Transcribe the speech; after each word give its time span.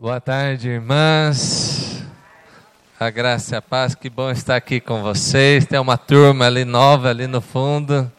Boa 0.00 0.18
tarde, 0.18 0.66
irmãs. 0.66 2.02
A 2.98 3.10
graça 3.10 3.54
e 3.54 3.58
a 3.58 3.60
paz, 3.60 3.94
que 3.94 4.08
bom 4.08 4.30
estar 4.30 4.56
aqui 4.56 4.80
com 4.80 5.02
vocês. 5.02 5.66
Tem 5.66 5.78
uma 5.78 5.98
turma 5.98 6.46
ali 6.46 6.64
nova, 6.64 7.10
ali 7.10 7.26
no 7.26 7.42
fundo, 7.42 8.10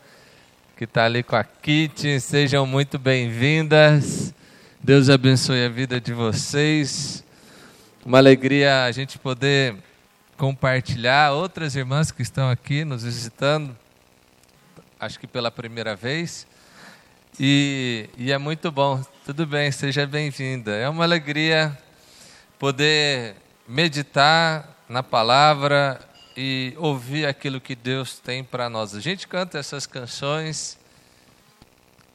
que 0.78 0.84
está 0.84 1.06
ali 1.06 1.24
com 1.24 1.36
a 1.36 1.44
Kit. 1.44 2.20
Sejam 2.20 2.68
muito 2.68 3.00
bem-vindas. 3.00 4.32
Deus 4.80 5.10
abençoe 5.10 5.66
a 5.66 5.70
vida 5.70 6.00
de 6.00 6.14
vocês. 6.14 7.24
Uma 8.06 8.20
alegria 8.20 8.84
a 8.84 8.92
gente 8.92 9.18
poder 9.18 9.76
compartilhar 10.38 11.32
outras 11.32 11.76
irmãs 11.76 12.12
que 12.12 12.22
estão 12.22 12.48
aqui 12.48 12.86
nos 12.86 13.04
visitando, 13.04 13.76
acho 15.00 15.20
que 15.20 15.26
pela 15.26 15.50
primeira 15.50 15.96
vez. 15.96 16.46
E, 17.40 18.08
e 18.20 18.32
é 18.32 18.38
muito 18.38 18.72
bom. 18.72 19.04
Tudo 19.24 19.46
bem, 19.46 19.72
seja 19.72 20.08
bem-vinda. 20.08 20.72
É 20.72 20.90
uma 20.90 21.04
alegria 21.04 21.78
poder 22.58 23.36
meditar 23.68 24.76
na 24.90 25.04
palavra 25.04 26.02
e 26.36 26.74
ouvir 26.76 27.28
aquilo 27.28 27.62
que 27.62 27.76
Deus 27.76 28.18
tem 28.18 28.44
para 28.44 28.68
nós. 28.68 28.96
A 28.96 29.00
gente 29.00 29.28
canta 29.28 29.60
essas 29.60 29.86
canções 29.86 30.76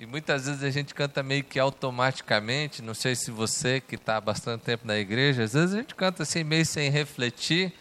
e 0.01 0.05
muitas 0.05 0.47
vezes 0.47 0.65
a 0.65 0.71
gente 0.71 0.93
canta 0.97 1.23
meio 1.23 1.45
que 1.45 1.61
automaticamente. 1.61 2.83
Não 2.83 2.93
sei 2.93 3.15
se 3.15 3.31
você 3.31 3.81
que 3.81 3.95
está 3.95 4.17
há 4.17 4.21
bastante 4.21 4.63
tempo 4.63 4.85
na 4.85 4.99
igreja, 4.99 5.45
às 5.45 5.53
vezes 5.53 5.77
a 5.77 5.79
gente 5.79 5.95
canta 5.95 6.25
assim 6.25 6.43
meio 6.43 6.67
sem 6.67 6.91
refletir. 6.91 7.73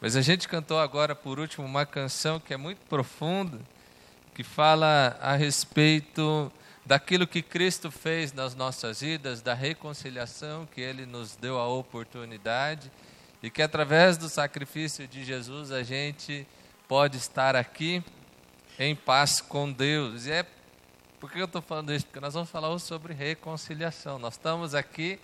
Mas 0.00 0.14
a 0.14 0.22
gente 0.22 0.46
cantou 0.46 0.78
agora, 0.78 1.16
por 1.16 1.40
último, 1.40 1.66
uma 1.66 1.84
canção 1.84 2.38
que 2.38 2.54
é 2.54 2.56
muito 2.56 2.78
profunda, 2.88 3.58
que 4.32 4.44
fala 4.44 5.18
a 5.20 5.34
respeito 5.34 6.52
daquilo 6.90 7.24
que 7.24 7.40
Cristo 7.40 7.88
fez 7.88 8.32
nas 8.32 8.56
nossas 8.56 9.00
vidas, 9.00 9.40
da 9.40 9.54
reconciliação 9.54 10.66
que 10.66 10.80
Ele 10.80 11.06
nos 11.06 11.36
deu 11.36 11.56
a 11.56 11.68
oportunidade 11.68 12.90
e 13.40 13.48
que 13.48 13.62
através 13.62 14.18
do 14.18 14.28
sacrifício 14.28 15.06
de 15.06 15.24
Jesus 15.24 15.70
a 15.70 15.84
gente 15.84 16.44
pode 16.88 17.16
estar 17.16 17.54
aqui 17.54 18.02
em 18.76 18.96
paz 18.96 19.40
com 19.40 19.70
Deus. 19.70 20.26
E 20.26 20.32
é 20.32 20.46
por 21.20 21.30
que 21.30 21.38
eu 21.38 21.44
estou 21.44 21.62
falando 21.62 21.94
isso? 21.94 22.06
Porque 22.06 22.18
nós 22.18 22.34
vamos 22.34 22.50
falar 22.50 22.70
hoje 22.70 22.82
sobre 22.82 23.14
reconciliação. 23.14 24.18
Nós 24.18 24.34
estamos 24.34 24.74
aqui 24.74 25.20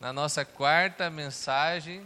na 0.00 0.12
nossa 0.12 0.44
quarta 0.44 1.08
mensagem 1.08 2.04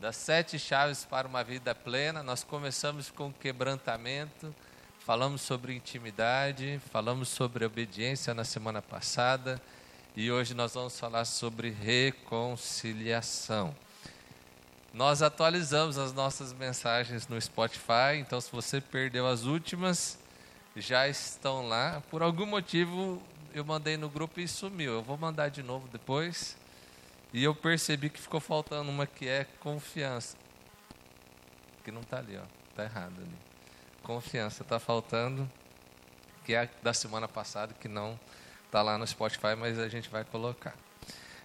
das 0.00 0.16
sete 0.16 0.58
chaves 0.58 1.04
para 1.04 1.28
uma 1.28 1.44
vida 1.44 1.72
plena. 1.72 2.20
Nós 2.24 2.42
começamos 2.42 3.12
com 3.12 3.32
quebrantamento 3.32 4.52
Falamos 5.08 5.40
sobre 5.40 5.74
intimidade, 5.74 6.78
falamos 6.92 7.30
sobre 7.30 7.64
obediência 7.64 8.34
na 8.34 8.44
semana 8.44 8.82
passada 8.82 9.58
e 10.14 10.30
hoje 10.30 10.52
nós 10.52 10.74
vamos 10.74 11.00
falar 11.00 11.24
sobre 11.24 11.70
reconciliação. 11.70 13.74
Nós 14.92 15.22
atualizamos 15.22 15.96
as 15.96 16.12
nossas 16.12 16.52
mensagens 16.52 17.26
no 17.26 17.40
Spotify, 17.40 18.18
então 18.18 18.38
se 18.38 18.52
você 18.52 18.82
perdeu 18.82 19.26
as 19.26 19.44
últimas, 19.44 20.18
já 20.76 21.08
estão 21.08 21.66
lá. 21.66 22.02
Por 22.10 22.22
algum 22.22 22.44
motivo 22.44 23.22
eu 23.54 23.64
mandei 23.64 23.96
no 23.96 24.10
grupo 24.10 24.38
e 24.40 24.46
sumiu. 24.46 24.92
Eu 24.92 25.02
vou 25.02 25.16
mandar 25.16 25.48
de 25.48 25.62
novo 25.62 25.88
depois. 25.90 26.54
E 27.32 27.42
eu 27.42 27.54
percebi 27.54 28.10
que 28.10 28.20
ficou 28.20 28.40
faltando 28.40 28.90
uma 28.90 29.06
que 29.06 29.26
é 29.26 29.46
confiança. 29.60 30.36
Que 31.82 31.90
não 31.90 32.02
está 32.02 32.18
ali, 32.18 32.36
ó. 32.36 32.42
Está 32.68 32.84
errado 32.84 33.14
ali 33.16 33.47
confiança 34.08 34.62
está 34.62 34.80
faltando, 34.80 35.46
que 36.42 36.54
é 36.54 36.66
da 36.82 36.94
semana 36.94 37.28
passada, 37.28 37.74
que 37.78 37.88
não 37.88 38.18
está 38.64 38.80
lá 38.80 38.96
no 38.96 39.06
Spotify, 39.06 39.54
mas 39.54 39.78
a 39.78 39.86
gente 39.86 40.08
vai 40.08 40.24
colocar. 40.24 40.74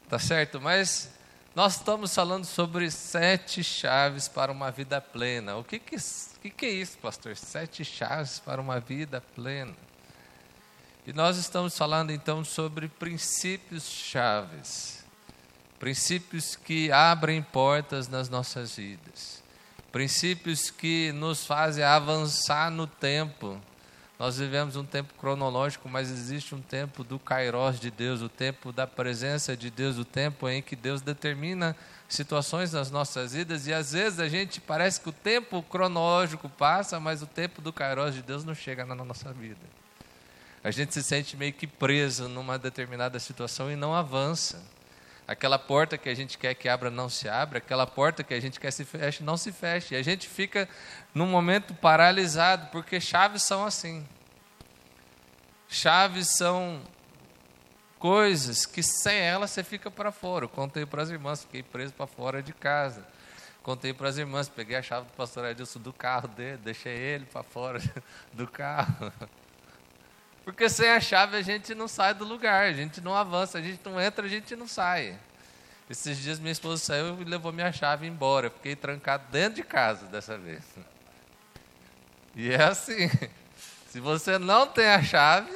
Tá 0.07 0.17
certo? 0.17 0.61
Mas 0.61 1.11
nós 1.53 1.75
estamos 1.75 2.15
falando 2.15 2.45
sobre 2.45 2.89
sete 2.89 3.61
chaves 3.61 4.29
para 4.29 4.49
uma 4.49 4.71
vida 4.71 5.01
plena. 5.01 5.57
O 5.57 5.63
que, 5.65 5.77
que, 5.77 5.97
que, 6.41 6.49
que 6.49 6.65
é 6.65 6.69
isso, 6.69 6.97
pastor? 6.99 7.35
Sete 7.35 7.83
chaves 7.83 8.39
para 8.39 8.61
uma 8.61 8.79
vida 8.79 9.19
plena. 9.35 9.75
E 11.05 11.11
nós 11.11 11.35
estamos 11.35 11.77
falando 11.77 12.11
então 12.11 12.45
sobre 12.45 12.87
princípios 12.87 13.83
chaves. 13.83 15.03
Princípios 15.79 16.55
que 16.55 16.89
abrem 16.93 17.43
portas 17.43 18.07
nas 18.07 18.29
nossas 18.29 18.77
vidas 18.77 19.42
princípios 19.93 20.71
que 20.71 21.11
nos 21.11 21.45
fazem 21.45 21.83
avançar 21.83 22.71
no 22.71 22.87
tempo. 22.87 23.61
Nós 24.17 24.39
vivemos 24.39 24.75
um 24.75 24.83
tempo 24.83 25.13
cronológico, 25.19 25.87
mas 25.87 26.09
existe 26.09 26.55
um 26.55 26.61
tempo 26.61 27.03
do 27.03 27.19
kairos 27.19 27.79
de 27.79 27.91
Deus, 27.91 28.19
o 28.19 28.27
tempo 28.27 28.71
da 28.71 28.87
presença 28.87 29.55
de 29.55 29.69
Deus, 29.69 29.99
o 29.99 30.03
tempo 30.03 30.49
em 30.49 30.63
que 30.63 30.75
Deus 30.75 30.99
determina 30.99 31.75
situações 32.09 32.73
nas 32.73 32.89
nossas 32.89 33.33
vidas 33.33 33.67
e 33.67 33.73
às 33.73 33.91
vezes 33.91 34.19
a 34.19 34.27
gente 34.27 34.59
parece 34.59 34.99
que 34.99 35.09
o 35.09 35.13
tempo 35.13 35.61
cronológico 35.61 36.49
passa, 36.49 36.99
mas 36.99 37.21
o 37.21 37.27
tempo 37.27 37.61
do 37.61 37.71
kairos 37.71 38.15
de 38.15 38.23
Deus 38.23 38.43
não 38.43 38.55
chega 38.55 38.83
na 38.83 38.95
nossa 38.95 39.31
vida. 39.31 39.61
A 40.63 40.71
gente 40.71 40.91
se 40.91 41.03
sente 41.03 41.37
meio 41.37 41.53
que 41.53 41.67
preso 41.67 42.27
numa 42.27 42.57
determinada 42.57 43.19
situação 43.19 43.71
e 43.71 43.75
não 43.75 43.93
avança. 43.93 44.59
Aquela 45.27 45.57
porta 45.57 45.97
que 45.97 46.09
a 46.09 46.13
gente 46.13 46.37
quer 46.37 46.53
que 46.53 46.67
abra 46.67 46.89
não 46.89 47.07
se 47.07 47.29
abre, 47.29 47.57
aquela 47.59 47.87
porta 47.87 48.23
que 48.23 48.33
a 48.33 48.39
gente 48.41 48.59
quer 48.59 48.71
se 48.71 48.83
feche 48.83 49.23
não 49.23 49.37
se 49.37 49.51
feche. 49.51 49.95
E 49.95 49.97
a 49.97 50.01
gente 50.03 50.27
fica 50.27 50.67
num 51.13 51.27
momento 51.27 51.73
paralisado, 51.73 52.67
porque 52.71 52.99
chaves 52.99 53.43
são 53.43 53.65
assim. 53.65 54.05
Chaves 55.69 56.27
são 56.35 56.81
coisas 57.97 58.65
que 58.65 58.83
sem 58.83 59.17
elas 59.17 59.51
você 59.51 59.63
fica 59.63 59.89
para 59.89 60.11
fora. 60.11 60.43
Eu 60.43 60.49
contei 60.49 60.85
para 60.85 61.01
as 61.01 61.09
irmãs, 61.09 61.43
fiquei 61.43 61.63
preso 61.63 61.93
para 61.93 62.05
fora 62.05 62.43
de 62.43 62.51
casa. 62.51 63.07
Contei 63.63 63.93
para 63.93 64.09
as 64.09 64.17
irmãs, 64.17 64.49
peguei 64.49 64.75
a 64.75 64.81
chave 64.81 65.07
do 65.07 65.13
pastor 65.13 65.45
Edilson 65.45 65.79
do 65.79 65.93
carro 65.93 66.27
dele, 66.27 66.57
deixei 66.57 66.97
ele 66.97 67.25
para 67.25 67.43
fora 67.43 67.79
do 68.33 68.45
carro. 68.45 69.09
Porque 70.43 70.67
sem 70.69 70.89
a 70.89 70.99
chave 70.99 71.37
a 71.37 71.41
gente 71.41 71.73
não 71.73 71.87
sai 71.87 72.13
do 72.13 72.25
lugar, 72.25 72.65
a 72.65 72.73
gente 72.73 72.99
não 72.99 73.15
avança, 73.15 73.57
a 73.57 73.61
gente 73.61 73.79
não 73.85 73.99
entra, 73.99 74.25
a 74.25 74.29
gente 74.29 74.55
não 74.55 74.67
sai. 74.67 75.17
Esses 75.89 76.17
dias 76.17 76.39
minha 76.39 76.51
esposa 76.51 76.83
saiu 76.83 77.21
e 77.21 77.23
levou 77.23 77.51
minha 77.51 77.71
chave 77.71 78.07
embora. 78.07 78.47
Eu 78.47 78.51
fiquei 78.51 78.75
trancado 78.75 79.23
dentro 79.31 79.55
de 79.55 79.63
casa 79.63 80.05
dessa 80.07 80.37
vez. 80.37 80.63
E 82.35 82.51
é 82.51 82.63
assim: 82.63 83.09
se 83.89 83.99
você 83.99 84.37
não 84.37 84.67
tem 84.67 84.87
a 84.87 85.01
chave, 85.01 85.51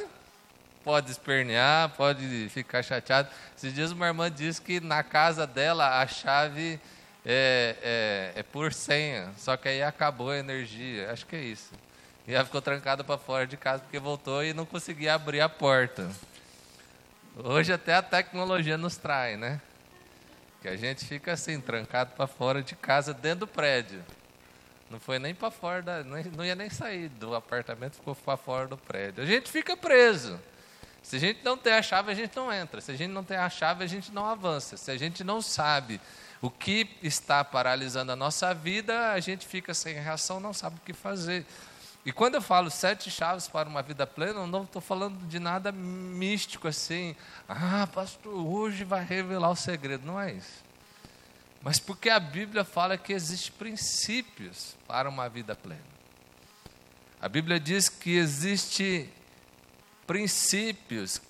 pode 0.83 1.11
espernear, 1.11 1.89
pode 1.89 2.49
ficar 2.49 2.81
chateado. 2.81 3.29
Esses 3.57 3.73
dias 3.73 3.91
uma 3.91 4.07
irmã 4.07 4.31
disse 4.31 4.61
que 4.61 4.79
na 4.79 5.03
casa 5.03 5.45
dela 5.45 6.01
a 6.01 6.07
chave 6.07 6.79
é, 7.25 7.75
é, 8.35 8.39
é 8.39 8.43
por 8.43 8.71
senha, 8.71 9.33
só 9.37 9.57
que 9.57 9.67
aí 9.67 9.83
acabou 9.83 10.29
a 10.29 10.37
energia. 10.37 11.11
Acho 11.11 11.25
que 11.25 11.35
é 11.35 11.41
isso. 11.41 11.71
E 12.27 12.33
ela 12.33 12.43
ficou 12.43 12.61
trancada 12.61 13.05
para 13.05 13.17
fora 13.17 13.47
de 13.47 13.55
casa 13.55 13.81
porque 13.81 13.97
voltou 13.97 14.43
e 14.43 14.53
não 14.53 14.65
conseguia 14.65 15.13
abrir 15.13 15.39
a 15.39 15.47
porta. 15.47 16.11
Hoje 17.37 17.71
até 17.71 17.93
a 17.93 18.01
tecnologia 18.01 18.77
nos 18.77 18.97
trai, 18.97 19.37
né? 19.37 19.61
Que 20.61 20.67
a 20.67 20.75
gente 20.75 21.05
fica 21.05 21.31
assim, 21.31 21.61
trancado 21.61 22.11
para 22.15 22.27
fora 22.27 22.61
de 22.61 22.75
casa, 22.75 23.13
dentro 23.13 23.41
do 23.41 23.47
prédio. 23.47 24.03
Não 24.89 24.99
foi 24.99 25.19
nem 25.19 25.33
para 25.33 25.49
fora, 25.49 25.81
da, 25.81 26.03
não 26.03 26.43
ia 26.43 26.55
nem 26.55 26.69
sair 26.69 27.07
do 27.09 27.33
apartamento, 27.33 27.95
ficou 27.95 28.15
para 28.15 28.35
fora 28.35 28.67
do 28.67 28.77
prédio. 28.77 29.23
A 29.23 29.27
gente 29.27 29.49
fica 29.49 29.77
preso. 29.77 30.37
Se 31.01 31.15
a 31.15 31.19
gente 31.19 31.41
não 31.45 31.57
tem 31.57 31.73
a 31.73 31.81
chave, 31.81 32.11
a 32.11 32.15
gente 32.15 32.35
não 32.35 32.51
entra. 32.51 32.81
Se 32.81 32.91
a 32.91 32.95
gente 32.95 33.11
não 33.11 33.23
tem 33.23 33.37
a 33.37 33.49
chave, 33.49 33.85
a 33.85 33.87
gente 33.87 34.11
não 34.11 34.25
avança. 34.25 34.75
Se 34.75 34.91
a 34.91 34.97
gente 34.97 35.23
não 35.23 35.41
sabe 35.41 36.01
o 36.41 36.49
que 36.49 36.89
está 37.01 37.43
paralisando 37.45 38.11
a 38.11 38.15
nossa 38.15 38.53
vida, 38.53 39.13
a 39.13 39.19
gente 39.21 39.47
fica 39.47 39.73
sem 39.73 39.95
reação, 39.95 40.41
não 40.41 40.53
sabe 40.53 40.75
o 40.75 40.85
que 40.85 40.91
fazer. 40.91 41.45
E 42.07 42.11
quando 42.13 42.35
eu 42.35 42.41
falo 42.41 42.71
sete 42.71 43.11
chaves 43.11 43.49
para 43.49 43.67
uma 43.67 43.81
vida 43.81 44.07
plena, 44.07 44.39
eu 44.39 44.47
não 44.47 44.63
estou 44.63 44.81
falando 44.81 45.27
de 45.27 45.39
nada 45.39 45.73
místico 45.73 46.65
assim. 46.65 47.13
Ah, 47.49 47.85
pastor, 47.85 48.33
hoje 48.33 48.85
vai 48.85 49.03
revelar 49.03 49.49
o 49.49 49.57
segredo. 49.57 50.07
Não 50.07 50.17
é 50.17 50.31
isso. 50.31 50.63
Mas 51.61 51.79
porque 51.79 52.09
a 52.09 52.17
Bíblia 52.17 52.63
fala 52.63 52.97
que 52.97 53.11
existem 53.11 53.51
princípios 53.59 54.73
para 54.87 55.09
uma 55.09 55.27
vida 55.27 55.53
plena. 55.53 55.83
A 57.19 57.27
Bíblia 57.27 57.59
diz 57.59 57.89
que 57.89 58.15
existe 58.15 59.09
princípios. 60.07 61.21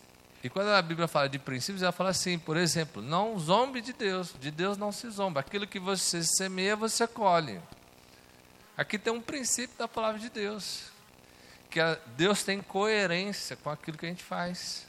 E 0.44 0.50
quando 0.50 0.68
a 0.68 0.81
Bíblia 0.83 1.07
fala 1.07 1.27
de 1.27 1.39
princípios, 1.39 1.81
ela 1.81 1.91
fala 1.91 2.12
assim, 2.12 2.38
por 2.38 2.56
exemplo, 2.56 3.01
não 3.01 3.39
zombe 3.39 3.81
de 3.81 3.94
Deus. 3.94 4.35
De 4.39 4.51
Deus 4.51 4.77
não 4.77 4.91
se 4.91 5.09
zomba. 5.09 5.39
Aquilo 5.39 5.65
que 5.65 5.79
você 5.79 6.24
semeia, 6.24 6.75
você 6.75 7.07
colhe. 7.07 7.59
Aqui 8.77 9.00
tem 9.00 9.12
um 9.12 9.19
princípio 9.19 9.75
da 9.75 9.88
palavra 9.88 10.19
de 10.19 10.29
Deus, 10.29 10.91
que 11.68 11.79
Deus 12.15 12.44
tem 12.44 12.62
coerência 12.62 13.56
com 13.56 13.71
aquilo 13.71 13.97
que 13.97 14.06
a 14.06 14.09
gente 14.09 14.24
faz. 14.24 14.85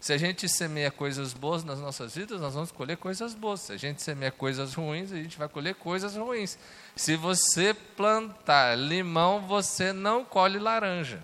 Se 0.00 0.12
a 0.12 0.16
gente 0.16 0.48
semeia 0.48 0.90
coisas 0.90 1.32
boas 1.32 1.62
nas 1.64 1.78
nossas 1.78 2.14
vidas, 2.14 2.40
nós 2.40 2.54
vamos 2.54 2.70
colher 2.70 2.96
coisas 2.96 3.34
boas. 3.34 3.60
Se 3.60 3.72
a 3.72 3.76
gente 3.76 4.00
semeia 4.00 4.30
coisas 4.30 4.74
ruins, 4.74 5.12
a 5.12 5.16
gente 5.16 5.38
vai 5.38 5.48
colher 5.48 5.74
coisas 5.74 6.16
ruins. 6.16 6.56
Se 6.96 7.16
você 7.16 7.74
plantar 7.74 8.76
limão, 8.76 9.40
você 9.40 9.92
não 9.92 10.24
colhe 10.24 10.58
laranja. 10.58 11.20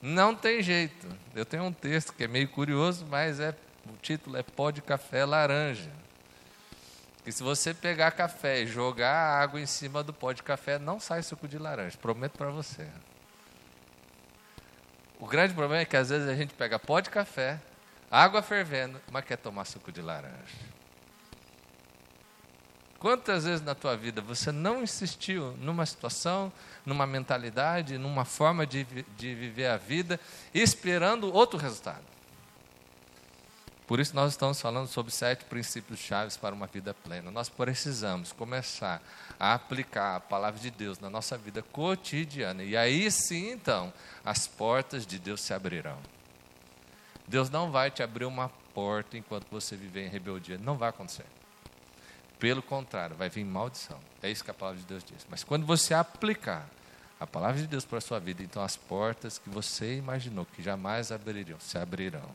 Não 0.00 0.34
tem 0.34 0.62
jeito. 0.62 1.06
Eu 1.34 1.44
tenho 1.44 1.64
um 1.64 1.72
texto 1.72 2.12
que 2.12 2.24
é 2.24 2.28
meio 2.28 2.48
curioso, 2.48 3.06
mas 3.08 3.38
é, 3.38 3.54
o 3.86 3.96
título 4.00 4.36
é 4.36 4.42
Pó 4.42 4.70
de 4.72 4.82
Café 4.82 5.24
Laranja. 5.24 5.90
Que 7.24 7.30
se 7.30 7.42
você 7.42 7.72
pegar 7.72 8.10
café 8.12 8.62
e 8.62 8.66
jogar 8.66 9.40
água 9.40 9.60
em 9.60 9.66
cima 9.66 10.02
do 10.02 10.12
pó 10.12 10.32
de 10.32 10.42
café, 10.42 10.78
não 10.78 10.98
sai 10.98 11.22
suco 11.22 11.46
de 11.46 11.58
laranja, 11.58 11.96
prometo 11.96 12.36
para 12.36 12.50
você. 12.50 12.86
O 15.20 15.26
grande 15.26 15.54
problema 15.54 15.82
é 15.82 15.84
que 15.84 15.96
às 15.96 16.08
vezes 16.08 16.28
a 16.28 16.34
gente 16.34 16.52
pega 16.54 16.80
pó 16.80 16.98
de 16.98 17.08
café, 17.08 17.60
água 18.10 18.42
fervendo, 18.42 19.00
mas 19.10 19.24
quer 19.24 19.36
tomar 19.36 19.64
suco 19.64 19.92
de 19.92 20.02
laranja. 20.02 20.72
Quantas 22.98 23.44
vezes 23.44 23.64
na 23.64 23.74
tua 23.74 23.96
vida 23.96 24.20
você 24.20 24.52
não 24.52 24.82
insistiu 24.82 25.56
numa 25.58 25.84
situação, 25.86 26.52
numa 26.84 27.06
mentalidade, 27.06 27.98
numa 27.98 28.24
forma 28.24 28.66
de, 28.66 28.84
de 28.84 29.34
viver 29.34 29.66
a 29.66 29.76
vida, 29.76 30.20
esperando 30.54 31.32
outro 31.32 31.58
resultado? 31.58 32.04
Por 33.92 34.00
isso 34.00 34.16
nós 34.16 34.32
estamos 34.32 34.58
falando 34.58 34.88
sobre 34.88 35.12
sete 35.12 35.44
princípios 35.44 36.00
chaves 36.00 36.34
para 36.34 36.54
uma 36.54 36.66
vida 36.66 36.94
plena. 36.94 37.30
Nós 37.30 37.50
precisamos 37.50 38.32
começar 38.32 39.02
a 39.38 39.52
aplicar 39.52 40.16
a 40.16 40.20
palavra 40.20 40.58
de 40.58 40.70
Deus 40.70 40.98
na 40.98 41.10
nossa 41.10 41.36
vida 41.36 41.60
cotidiana. 41.60 42.64
E 42.64 42.74
aí 42.74 43.10
sim, 43.10 43.50
então, 43.50 43.92
as 44.24 44.46
portas 44.46 45.06
de 45.06 45.18
Deus 45.18 45.42
se 45.42 45.52
abrirão. 45.52 45.98
Deus 47.28 47.50
não 47.50 47.70
vai 47.70 47.90
te 47.90 48.02
abrir 48.02 48.24
uma 48.24 48.48
porta 48.72 49.18
enquanto 49.18 49.46
você 49.50 49.76
viver 49.76 50.06
em 50.06 50.08
rebeldia. 50.08 50.56
Não 50.56 50.78
vai 50.78 50.88
acontecer. 50.88 51.26
Pelo 52.38 52.62
contrário, 52.62 53.14
vai 53.14 53.28
vir 53.28 53.44
maldição. 53.44 54.00
É 54.22 54.30
isso 54.30 54.42
que 54.42 54.50
a 54.50 54.54
palavra 54.54 54.80
de 54.80 54.86
Deus 54.86 55.04
diz. 55.04 55.26
Mas 55.28 55.44
quando 55.44 55.66
você 55.66 55.92
aplicar 55.92 56.66
a 57.20 57.26
palavra 57.26 57.60
de 57.60 57.66
Deus 57.66 57.84
para 57.84 57.98
a 57.98 58.00
sua 58.00 58.18
vida, 58.18 58.42
então 58.42 58.64
as 58.64 58.74
portas 58.74 59.36
que 59.36 59.50
você 59.50 59.98
imaginou 59.98 60.46
que 60.46 60.62
jamais 60.62 61.12
abririam, 61.12 61.60
se 61.60 61.76
abrirão. 61.76 62.30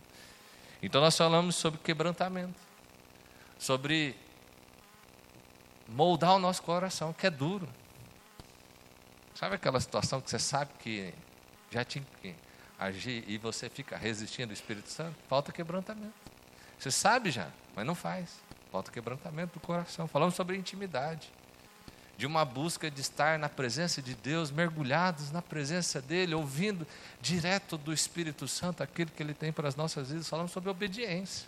Então 0.81 1.01
nós 1.01 1.17
falamos 1.17 1.55
sobre 1.55 1.79
quebrantamento, 1.79 2.59
sobre 3.57 4.15
moldar 5.87 6.35
o 6.35 6.39
nosso 6.39 6.61
coração, 6.61 7.13
que 7.13 7.25
é 7.25 7.29
duro. 7.29 7.67
Sabe 9.33 9.55
aquela 9.55 9.79
situação 9.79 10.21
que 10.21 10.29
você 10.29 10.39
sabe 10.39 10.71
que 10.79 11.13
já 11.71 11.83
tinha 11.83 12.05
que 12.21 12.35
agir 12.77 13.23
e 13.27 13.37
você 13.37 13.69
fica 13.69 13.97
resistindo 13.97 14.49
ao 14.49 14.53
Espírito 14.53 14.89
Santo? 14.89 15.15
Falta 15.27 15.51
quebrantamento. 15.51 16.13
Você 16.77 16.91
sabe 16.91 17.31
já, 17.31 17.49
mas 17.75 17.85
não 17.85 17.95
faz. 17.95 18.39
Falta 18.71 18.91
quebrantamento 18.91 19.53
do 19.53 19.59
coração. 19.59 20.07
Falamos 20.07 20.35
sobre 20.35 20.57
intimidade 20.57 21.31
de 22.17 22.25
uma 22.25 22.43
busca 22.43 22.89
de 22.89 22.99
estar 22.99 23.37
na 23.37 23.47
presença 23.47 24.01
de 24.01 24.15
Deus, 24.15 24.49
mergulhados 24.49 25.31
na 25.31 25.41
presença 25.41 26.01
dEle, 26.01 26.33
ouvindo 26.33 26.85
direto 27.21 27.77
do 27.77 27.93
Espírito 27.93 28.47
Santo 28.47 28.81
aquilo 28.81 29.11
que 29.11 29.21
Ele 29.21 29.35
tem 29.35 29.53
para 29.53 29.67
as 29.67 29.75
nossas 29.75 30.09
vidas. 30.09 30.27
Falamos 30.27 30.51
sobre 30.51 30.69
obediência. 30.69 31.47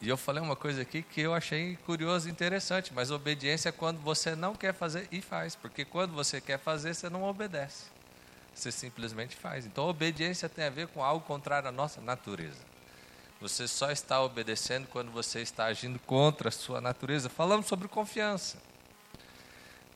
E 0.00 0.08
eu 0.08 0.16
falei 0.16 0.40
uma 0.40 0.54
coisa 0.54 0.82
aqui 0.82 1.02
que 1.02 1.20
eu 1.20 1.34
achei 1.34 1.76
curioso 1.84 2.28
e 2.28 2.30
interessante, 2.30 2.94
mas 2.94 3.10
obediência 3.10 3.70
é 3.70 3.72
quando 3.72 3.98
você 3.98 4.36
não 4.36 4.54
quer 4.54 4.72
fazer 4.72 5.08
e 5.10 5.20
faz, 5.20 5.56
porque 5.56 5.84
quando 5.84 6.12
você 6.12 6.40
quer 6.40 6.58
fazer, 6.58 6.94
você 6.94 7.10
não 7.10 7.24
obedece. 7.24 7.86
Você 8.54 8.70
simplesmente 8.70 9.34
faz. 9.34 9.66
Então, 9.66 9.88
obediência 9.88 10.48
tem 10.48 10.64
a 10.64 10.70
ver 10.70 10.86
com 10.88 11.02
algo 11.02 11.26
contrário 11.26 11.68
à 11.68 11.72
nossa 11.72 12.00
natureza. 12.00 12.77
Você 13.40 13.68
só 13.68 13.90
está 13.90 14.20
obedecendo 14.20 14.88
quando 14.88 15.12
você 15.12 15.40
está 15.40 15.66
agindo 15.66 15.98
contra 16.00 16.48
a 16.48 16.52
sua 16.52 16.80
natureza. 16.80 17.28
Falamos 17.28 17.66
sobre 17.66 17.86
confiança. 17.86 18.58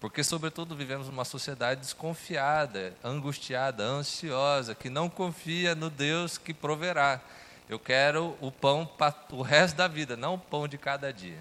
Porque, 0.00 0.22
sobretudo, 0.22 0.76
vivemos 0.76 1.08
uma 1.08 1.24
sociedade 1.24 1.80
desconfiada, 1.80 2.94
angustiada, 3.02 3.84
ansiosa, 3.84 4.74
que 4.74 4.90
não 4.90 5.08
confia 5.08 5.74
no 5.74 5.90
Deus 5.90 6.38
que 6.38 6.54
proverá. 6.54 7.20
Eu 7.68 7.78
quero 7.78 8.36
o 8.40 8.50
pão 8.50 8.84
para 8.84 9.14
o 9.30 9.42
resto 9.42 9.76
da 9.76 9.88
vida, 9.88 10.16
não 10.16 10.34
o 10.34 10.38
pão 10.38 10.66
de 10.66 10.76
cada 10.76 11.12
dia. 11.12 11.38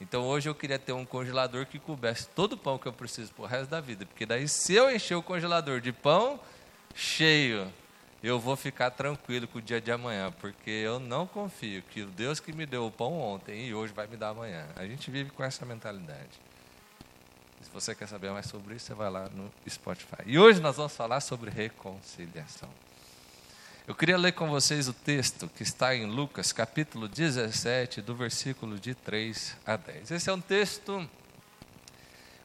Então, 0.00 0.24
hoje 0.24 0.48
eu 0.48 0.54
queria 0.54 0.78
ter 0.78 0.92
um 0.92 1.04
congelador 1.04 1.64
que 1.66 1.78
coubesse 1.78 2.26
todo 2.28 2.54
o 2.54 2.56
pão 2.56 2.76
que 2.76 2.88
eu 2.88 2.92
preciso 2.92 3.32
para 3.32 3.44
o 3.44 3.46
resto 3.46 3.70
da 3.70 3.80
vida. 3.80 4.04
Porque, 4.04 4.26
daí, 4.26 4.48
se 4.48 4.74
eu 4.74 4.90
encher 4.90 5.14
o 5.14 5.22
congelador 5.22 5.80
de 5.80 5.92
pão 5.92 6.40
cheio, 6.94 7.72
eu 8.22 8.38
vou 8.38 8.54
ficar 8.56 8.90
tranquilo 8.90 9.48
com 9.48 9.58
o 9.58 9.62
dia 9.62 9.80
de 9.80 9.90
amanhã, 9.90 10.32
porque 10.40 10.70
eu 10.70 11.00
não 11.00 11.26
confio 11.26 11.82
que 11.82 12.02
o 12.02 12.06
Deus 12.06 12.38
que 12.38 12.52
me 12.52 12.64
deu 12.64 12.86
o 12.86 12.90
pão 12.90 13.18
ontem 13.18 13.66
e 13.66 13.74
hoje 13.74 13.92
vai 13.92 14.06
me 14.06 14.16
dar 14.16 14.28
amanhã. 14.28 14.66
A 14.76 14.86
gente 14.86 15.10
vive 15.10 15.30
com 15.30 15.42
essa 15.42 15.66
mentalidade. 15.66 16.40
Se 17.60 17.70
você 17.72 17.94
quer 17.94 18.06
saber 18.06 18.30
mais 18.30 18.46
sobre 18.46 18.76
isso, 18.76 18.86
você 18.86 18.94
vai 18.94 19.10
lá 19.10 19.28
no 19.28 19.52
Spotify. 19.68 20.22
E 20.26 20.38
hoje 20.38 20.60
nós 20.60 20.76
vamos 20.76 20.94
falar 20.94 21.20
sobre 21.20 21.50
reconciliação. 21.50 22.68
Eu 23.88 23.96
queria 23.96 24.16
ler 24.16 24.32
com 24.32 24.48
vocês 24.48 24.86
o 24.86 24.92
texto 24.92 25.48
que 25.48 25.64
está 25.64 25.92
em 25.94 26.06
Lucas, 26.06 26.52
capítulo 26.52 27.08
17, 27.08 28.00
do 28.00 28.14
versículo 28.14 28.78
de 28.78 28.94
3 28.94 29.56
a 29.66 29.76
10. 29.76 30.12
Esse 30.12 30.30
é 30.30 30.32
um 30.32 30.40
texto 30.40 31.08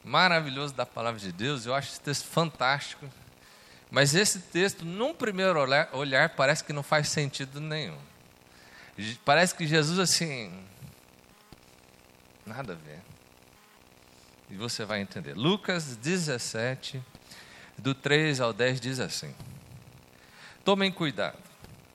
maravilhoso 0.02 0.74
da 0.74 0.84
palavra 0.84 1.20
de 1.20 1.30
Deus, 1.30 1.66
eu 1.66 1.74
acho 1.74 1.90
esse 1.90 2.00
texto 2.00 2.26
fantástico. 2.26 3.06
Mas 3.90 4.14
esse 4.14 4.40
texto, 4.40 4.84
num 4.84 5.14
primeiro 5.14 5.58
olhar, 5.92 6.28
parece 6.30 6.62
que 6.62 6.72
não 6.72 6.82
faz 6.82 7.08
sentido 7.08 7.60
nenhum. 7.60 7.98
Parece 9.24 9.54
que 9.54 9.66
Jesus, 9.66 9.98
assim, 9.98 10.52
nada 12.44 12.72
a 12.72 12.76
ver. 12.76 13.00
E 14.50 14.56
você 14.56 14.84
vai 14.84 15.00
entender. 15.00 15.34
Lucas 15.34 15.96
17, 15.96 17.02
do 17.76 17.94
3 17.94 18.40
ao 18.40 18.52
10, 18.52 18.80
diz 18.80 19.00
assim: 19.00 19.34
Tomem 20.64 20.90
cuidado. 20.90 21.38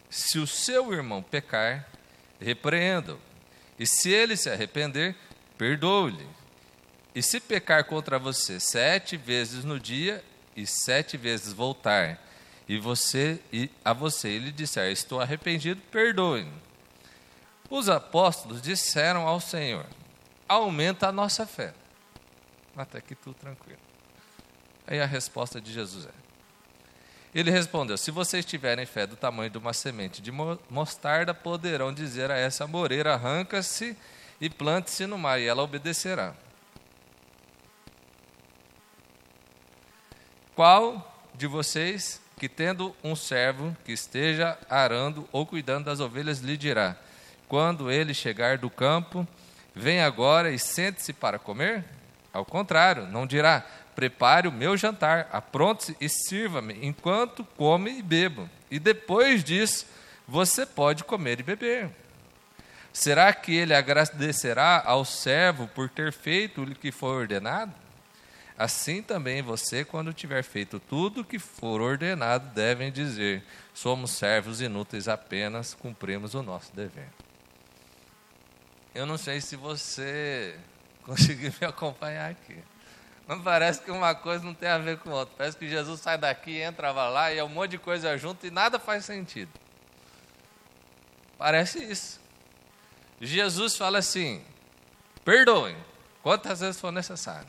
Se 0.10 0.40
o 0.40 0.48
seu 0.48 0.94
irmão 0.94 1.22
pecar, 1.22 1.88
repreenda-o. 2.40 3.19
E 3.78 3.86
se 3.86 4.10
ele 4.10 4.38
se 4.38 4.50
arrepender, 4.50 5.16
perdoe-lhe. 5.57 6.28
E 7.16 7.22
se 7.22 7.40
pecar 7.40 7.84
contra 7.86 8.18
você 8.18 8.60
sete 8.60 9.18
vezes 9.18 9.63
no 9.63 9.80
dia 9.80 10.24
e 10.56 10.66
sete 10.68 11.18
vezes 11.18 11.54
voltar 11.54 12.20
e 12.68 12.78
você 12.78 13.40
e 13.52 13.70
a 13.84 13.94
você 13.94 14.30
ele 14.30 14.52
disser 14.52 14.92
estou 14.92 15.20
arrependido 15.20 15.82
perdoe 15.92 16.48
os 17.70 17.90
apóstolos 17.90 18.62
disseram 18.62 19.28
ao 19.28 19.40
Senhor 19.40 19.86
aumenta 20.48 21.08
a 21.08 21.12
nossa 21.12 21.46
fé. 21.46 21.74
Até 22.76 23.02
que 23.02 23.16
tudo 23.16 23.36
tranquilo. 23.36 23.80
Aí 24.86 25.00
a 25.02 25.06
resposta 25.06 25.60
de 25.62 25.72
Jesus 25.72 26.06
é 26.06 26.24
ele 27.34 27.50
respondeu 27.50 27.98
se 27.98 28.12
vocês 28.12 28.46
tiverem 28.46 28.86
fé 28.86 29.08
do 29.08 29.16
tamanho 29.16 29.50
de 29.50 29.58
uma 29.58 29.74
semente 29.74 30.22
de 30.22 30.32
mostarda 30.70 31.34
poderão 31.34 31.92
dizer 31.92 32.30
a 32.30 32.38
essa 32.38 32.68
moreira 32.68 33.16
arranca-se 33.16 33.98
e 34.40 34.52
plante-se 34.52 35.07
no 35.07 35.18
mar 35.18 35.42
e 35.42 35.48
ela 35.48 35.64
obedecerá 35.64 36.36
Qual 40.56 41.12
de 41.33 41.48
vocês 41.48 42.22
que 42.38 42.48
tendo 42.48 42.95
um 43.04 43.16
servo 43.16 43.76
que 43.83 43.92
esteja 43.92 44.57
arando 44.69 45.28
ou 45.31 45.45
cuidando 45.45 45.86
das 45.86 46.00
ovelhas 46.00 46.40
lhe 46.40 46.56
dirá: 46.56 46.95
quando 47.48 47.92
ele 47.92 48.14
chegar 48.14 48.57
do 48.57 48.69
campo, 48.69 49.28
vem 49.74 50.02
agora 50.02 50.52
e 50.52 50.60
sente-se 50.60 51.14
para 51.14 51.40
comer? 51.40 51.83
Ao 52.31 52.45
contrário, 52.45 53.07
não 53.07 53.26
dirá: 53.26 53.66
prepare 53.95 54.48
o 54.48 54.52
meu 54.52 54.78
jantar, 54.78 55.28
apronte-se 55.31 55.98
e 56.00 56.07
sirva-me 56.07 56.86
enquanto 56.86 57.44
come 57.57 57.98
e 57.98 58.02
bebo. 58.02 58.50
E 58.69 58.78
depois 58.78 59.44
disso, 59.44 59.88
você 60.28 60.66
pode 60.66 61.04
comer 61.04 61.40
e 61.40 61.44
beber. 61.44 61.90
Será 62.92 63.33
que 63.33 63.56
ele 63.56 63.74
agradecerá 63.74 64.83
ao 64.86 65.04
servo 65.04 65.68
por 65.68 65.90
ter 65.90 66.14
feito 66.14 66.62
o 66.62 66.76
que 66.76 66.92
foi 66.92 67.22
ordenado? 67.22 67.74
Assim 68.57 69.02
também 69.02 69.42
você, 69.42 69.83
quando 69.83 70.14
tiver 70.14 70.44
feito 70.44 70.80
tudo 70.80 71.22
o 71.22 71.26
que 71.26 71.40
for 71.40 71.81
ordenado, 71.81 72.54
devem 72.54 72.92
dizer: 72.92 73.44
somos 73.74 74.12
servos 74.12 74.62
inúteis 74.62 75.07
apenas, 75.07 75.74
cumprimos 75.74 76.36
o 76.36 76.44
nosso 76.44 76.74
dever. 76.76 77.10
Eu 78.94 79.06
não 79.06 79.18
sei 79.18 79.42
se 79.42 79.56
você 79.56 80.57
conseguiu 81.04 81.52
me 81.60 81.68
acompanhar 81.68 82.30
aqui. 82.30 82.57
Mas 83.26 83.42
parece 83.42 83.81
que 83.81 83.90
uma 83.90 84.14
coisa 84.14 84.44
não 84.44 84.54
tem 84.54 84.69
a 84.69 84.78
ver 84.78 85.00
com 85.00 85.10
outra. 85.10 85.33
Parece 85.38 85.57
que 85.57 85.68
Jesus 85.68 86.02
sai 86.02 86.18
daqui, 86.18 86.60
entra 86.60 86.92
lá 86.92 87.33
e 87.33 87.40
é 87.40 87.44
um 87.44 87.50
monte 87.50 87.72
de 87.72 87.78
coisa 87.78 88.18
junto 88.18 88.45
e 88.45 88.52
nada 88.52 88.78
faz 88.78 89.06
sentido. 89.06 89.52
Parece 91.38 91.83
isso. 91.83 92.19
Jesus 93.19 93.76
fala 93.76 93.98
assim: 93.98 94.44
perdoem, 95.26 95.76
quantas 96.22 96.60
vezes 96.60 96.80
for 96.80 96.92
necessário. 96.92 97.48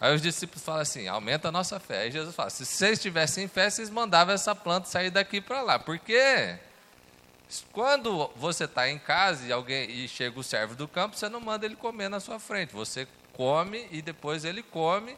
Aí 0.00 0.14
os 0.14 0.22
discípulos 0.22 0.62
falam 0.62 0.80
assim: 0.80 1.08
aumenta 1.08 1.48
a 1.48 1.52
nossa 1.52 1.80
fé. 1.80 2.02
Aí 2.02 2.10
Jesus 2.10 2.34
fala: 2.34 2.50
se 2.50 2.64
vocês 2.64 3.00
tivessem 3.00 3.48
fé, 3.48 3.68
vocês 3.68 3.90
mandavam 3.90 4.34
essa 4.34 4.54
planta 4.54 4.88
sair 4.88 5.10
daqui 5.10 5.40
para 5.40 5.60
lá. 5.62 5.78
Por 5.78 5.98
quê? 5.98 6.58
Quando 7.72 8.30
você 8.36 8.64
está 8.64 8.88
em 8.88 8.98
casa 8.98 9.46
e 9.46 9.52
alguém 9.52 9.90
e 9.90 10.06
chega 10.06 10.38
o 10.38 10.42
servo 10.42 10.74
do 10.74 10.86
campo, 10.86 11.16
você 11.16 11.28
não 11.28 11.40
manda 11.40 11.64
ele 11.64 11.76
comer 11.76 12.08
na 12.08 12.20
sua 12.20 12.38
frente. 12.38 12.74
Você 12.74 13.08
come 13.32 13.88
e 13.90 14.02
depois 14.02 14.44
ele 14.44 14.62
come. 14.62 15.16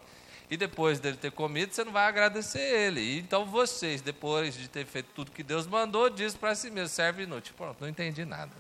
E 0.49 0.57
depois 0.57 0.99
dele 0.99 1.17
ter 1.17 1.31
comido, 1.31 1.73
você 1.73 1.85
não 1.85 1.93
vai 1.93 2.07
agradecer 2.07 2.59
ele. 2.59 3.19
Então 3.19 3.47
vocês, 3.47 4.01
depois 4.01 4.57
de 4.57 4.67
ter 4.69 4.85
feito 4.85 5.09
tudo 5.15 5.31
que 5.31 5.45
Deus 5.45 5.65
mandou, 5.65 6.11
diz 6.11 6.35
para 6.35 6.55
si 6.55 6.71
mesmo: 6.71 6.89
serve 6.89 7.23
inútil. 7.25 7.55
Pronto, 7.57 7.81
não 7.81 7.89
entendi 7.89 8.25
nada. 8.25 8.51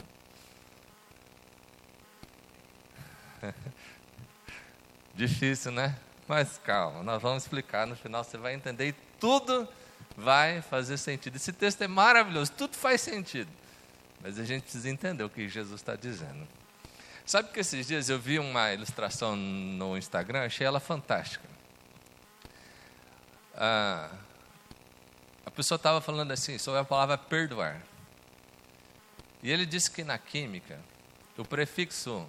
Difícil, 5.14 5.72
né? 5.72 5.96
Mas 6.30 6.58
calma, 6.58 7.02
nós 7.02 7.20
vamos 7.20 7.42
explicar 7.42 7.88
no 7.88 7.96
final, 7.96 8.22
você 8.22 8.38
vai 8.38 8.54
entender 8.54 8.86
e 8.86 8.92
tudo 9.18 9.68
vai 10.16 10.62
fazer 10.62 10.96
sentido. 10.96 11.34
Esse 11.34 11.52
texto 11.52 11.82
é 11.82 11.88
maravilhoso, 11.88 12.52
tudo 12.52 12.76
faz 12.76 13.00
sentido. 13.00 13.50
Mas 14.20 14.38
a 14.38 14.44
gente 14.44 14.62
precisa 14.62 14.88
entender 14.88 15.24
o 15.24 15.28
que 15.28 15.48
Jesus 15.48 15.80
está 15.80 15.96
dizendo. 15.96 16.46
Sabe 17.26 17.50
que 17.50 17.58
esses 17.58 17.84
dias 17.84 18.08
eu 18.08 18.16
vi 18.16 18.38
uma 18.38 18.72
ilustração 18.72 19.34
no 19.34 19.98
Instagram, 19.98 20.44
achei 20.44 20.64
ela 20.64 20.78
fantástica. 20.78 21.48
Ah, 23.52 24.08
a 25.44 25.50
pessoa 25.50 25.74
estava 25.74 26.00
falando 26.00 26.30
assim 26.30 26.58
sobre 26.58 26.78
a 26.78 26.84
palavra 26.84 27.18
perdoar. 27.18 27.82
E 29.42 29.50
ele 29.50 29.66
disse 29.66 29.90
que 29.90 30.04
na 30.04 30.16
química, 30.16 30.78
o 31.36 31.44
prefixo 31.44 32.24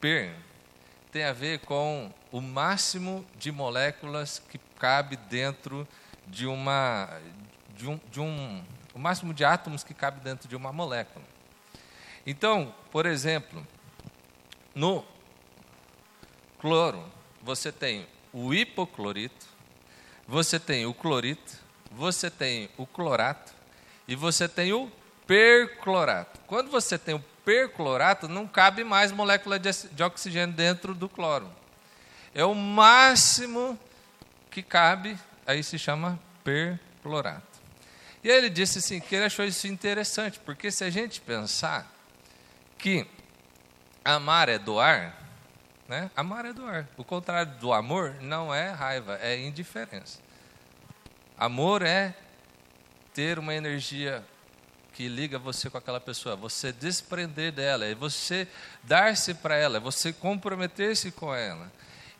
per 0.00 0.34
tem 1.10 1.24
a 1.24 1.34
ver 1.34 1.58
com 1.58 2.10
o 2.32 2.40
máximo 2.40 3.24
de 3.38 3.52
moléculas 3.52 4.42
que 4.48 4.58
cabe 4.78 5.16
dentro 5.16 5.86
de 6.26 6.46
uma 6.46 7.20
de 7.76 7.88
um, 7.88 8.00
de 8.10 8.20
um 8.20 8.64
o 8.94 8.98
máximo 8.98 9.32
de 9.32 9.44
átomos 9.44 9.84
que 9.84 9.94
cabe 9.94 10.20
dentro 10.20 10.48
de 10.48 10.56
uma 10.56 10.72
molécula. 10.72 11.24
Então, 12.26 12.74
por 12.90 13.06
exemplo, 13.06 13.66
no 14.74 15.04
cloro, 16.58 17.04
você 17.42 17.70
tem 17.70 18.06
o 18.32 18.54
hipoclorito, 18.54 19.46
você 20.26 20.58
tem 20.58 20.86
o 20.86 20.94
clorito, 20.94 21.58
você 21.90 22.30
tem 22.30 22.70
o 22.76 22.86
clorato 22.86 23.52
e 24.06 24.14
você 24.14 24.48
tem 24.48 24.72
o 24.72 24.90
perclorato. 25.26 26.40
Quando 26.46 26.70
você 26.70 26.98
tem 26.98 27.14
o 27.14 27.24
perclorato, 27.44 28.28
não 28.28 28.46
cabe 28.46 28.84
mais 28.84 29.10
molécula 29.10 29.58
de, 29.58 29.70
de 29.88 30.02
oxigênio 30.02 30.54
dentro 30.54 30.94
do 30.94 31.08
cloro. 31.08 31.61
É 32.34 32.44
o 32.44 32.54
máximo 32.54 33.78
que 34.50 34.62
cabe, 34.62 35.18
aí 35.46 35.62
se 35.62 35.78
chama 35.78 36.18
perclorato. 36.44 37.52
E 38.22 38.30
aí 38.30 38.38
ele 38.38 38.50
disse 38.50 38.78
assim, 38.78 39.00
que 39.00 39.14
ele 39.14 39.24
achou 39.24 39.44
isso 39.44 39.66
interessante, 39.66 40.38
porque 40.40 40.70
se 40.70 40.84
a 40.84 40.90
gente 40.90 41.20
pensar 41.20 41.90
que 42.78 43.06
amar 44.04 44.48
é 44.48 44.58
doar, 44.58 45.16
né? 45.88 46.10
amar 46.16 46.44
é 46.44 46.52
doar. 46.52 46.88
O 46.96 47.04
contrário 47.04 47.52
do 47.56 47.72
amor 47.72 48.16
não 48.20 48.54
é 48.54 48.70
raiva, 48.70 49.18
é 49.20 49.38
indiferença. 49.38 50.20
Amor 51.36 51.82
é 51.82 52.14
ter 53.12 53.38
uma 53.38 53.54
energia 53.54 54.24
que 54.92 55.08
liga 55.08 55.38
você 55.38 55.68
com 55.68 55.78
aquela 55.78 56.00
pessoa, 56.00 56.36
você 56.36 56.72
desprender 56.72 57.52
dela, 57.52 57.84
é 57.84 57.94
você 57.94 58.46
dar-se 58.84 59.34
para 59.34 59.56
ela, 59.56 59.78
é 59.78 59.80
você 59.80 60.12
comprometer-se 60.12 61.10
com 61.10 61.34
ela. 61.34 61.72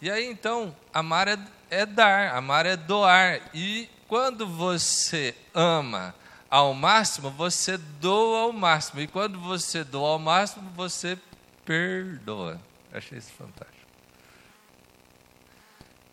E 0.03 0.11
aí 0.11 0.27
então, 0.27 0.75
amar 0.93 1.29
é, 1.29 1.39
é 1.71 1.87
dar, 1.87 2.35
amar 2.35 2.67
é 2.67 2.77
doar. 2.77 3.41
E 3.55 3.89
quando 4.09 4.49
você 4.49 5.33
ama 5.55 6.13
ao 6.51 6.75
máximo, 6.75 7.31
você 7.31 7.79
doa 7.79 8.41
ao 8.41 8.53
máximo. 8.53 9.01
E 9.01 9.07
quando 9.07 9.39
você 9.39 9.85
doa 9.85 10.11
ao 10.11 10.19
máximo, 10.19 10.69
você 10.73 11.17
perdoa. 11.65 12.61
Achei 12.93 13.17
isso 13.17 13.33
fantástico. 13.33 13.87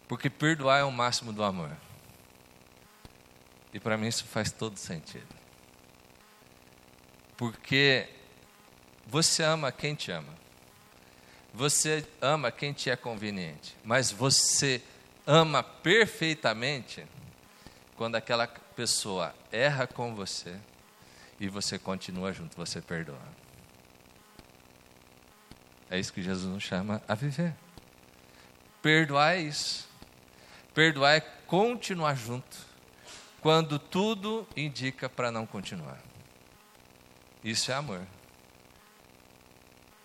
Porque 0.08 0.29
perdoar 0.29 0.81
é 0.81 0.84
o 0.84 0.91
máximo 0.91 1.34
do 1.34 1.43
amor. 1.43 1.75
E 3.74 3.79
para 3.79 3.98
mim 3.98 4.08
isso 4.08 4.24
faz 4.25 4.51
todo 4.51 4.77
sentido. 4.77 5.36
Porque 7.36 8.08
você 9.08 9.41
ama 9.41 9.72
quem 9.72 9.96
te 9.96 10.12
ama. 10.12 10.38
Você 11.53 12.06
ama 12.22 12.51
quem 12.51 12.74
te 12.74 12.89
é 12.89 12.96
conveniente. 12.96 13.75
Mas 13.84 14.12
você 14.12 14.82
ama 15.25 15.62
perfeitamente 15.63 17.06
quando 17.96 18.15
aquela 18.15 18.48
pessoa 18.48 19.36
erra 19.51 19.86
com 19.86 20.15
você 20.15 20.56
e 21.39 21.48
você 21.48 21.77
continua 21.77 22.32
junto, 22.34 22.56
você 22.56 22.82
perdoa. 22.82 23.18
É 25.89 26.00
isso 26.00 26.13
que 26.13 26.22
Jesus 26.22 26.51
nos 26.51 26.63
chama 26.63 27.01
a 27.08 27.15
viver. 27.15 27.53
Perdoar 28.82 29.36
é 29.36 29.41
isso. 29.41 29.88
Perdoar 30.74 31.15
é 31.15 31.20
continuar 31.20 32.15
junto 32.15 32.58
quando 33.41 33.79
tudo 33.79 34.48
indica 34.56 35.10
para 35.10 35.32
não 35.32 35.46
continuar. 35.46 36.00
Isso 37.44 37.72
é 37.72 37.75
amor. 37.75 38.06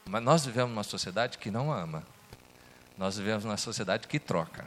Mas 0.05 0.23
nós 0.23 0.45
vivemos 0.45 0.71
numa 0.71 0.83
sociedade 0.83 1.39
que 1.39 1.51
não 1.51 1.73
ama. 1.73 2.05
Nós 2.97 3.17
vivemos 3.17 3.45
numa 3.45 3.57
sociedade 3.57 4.07
que 4.07 4.19
troca. 4.19 4.67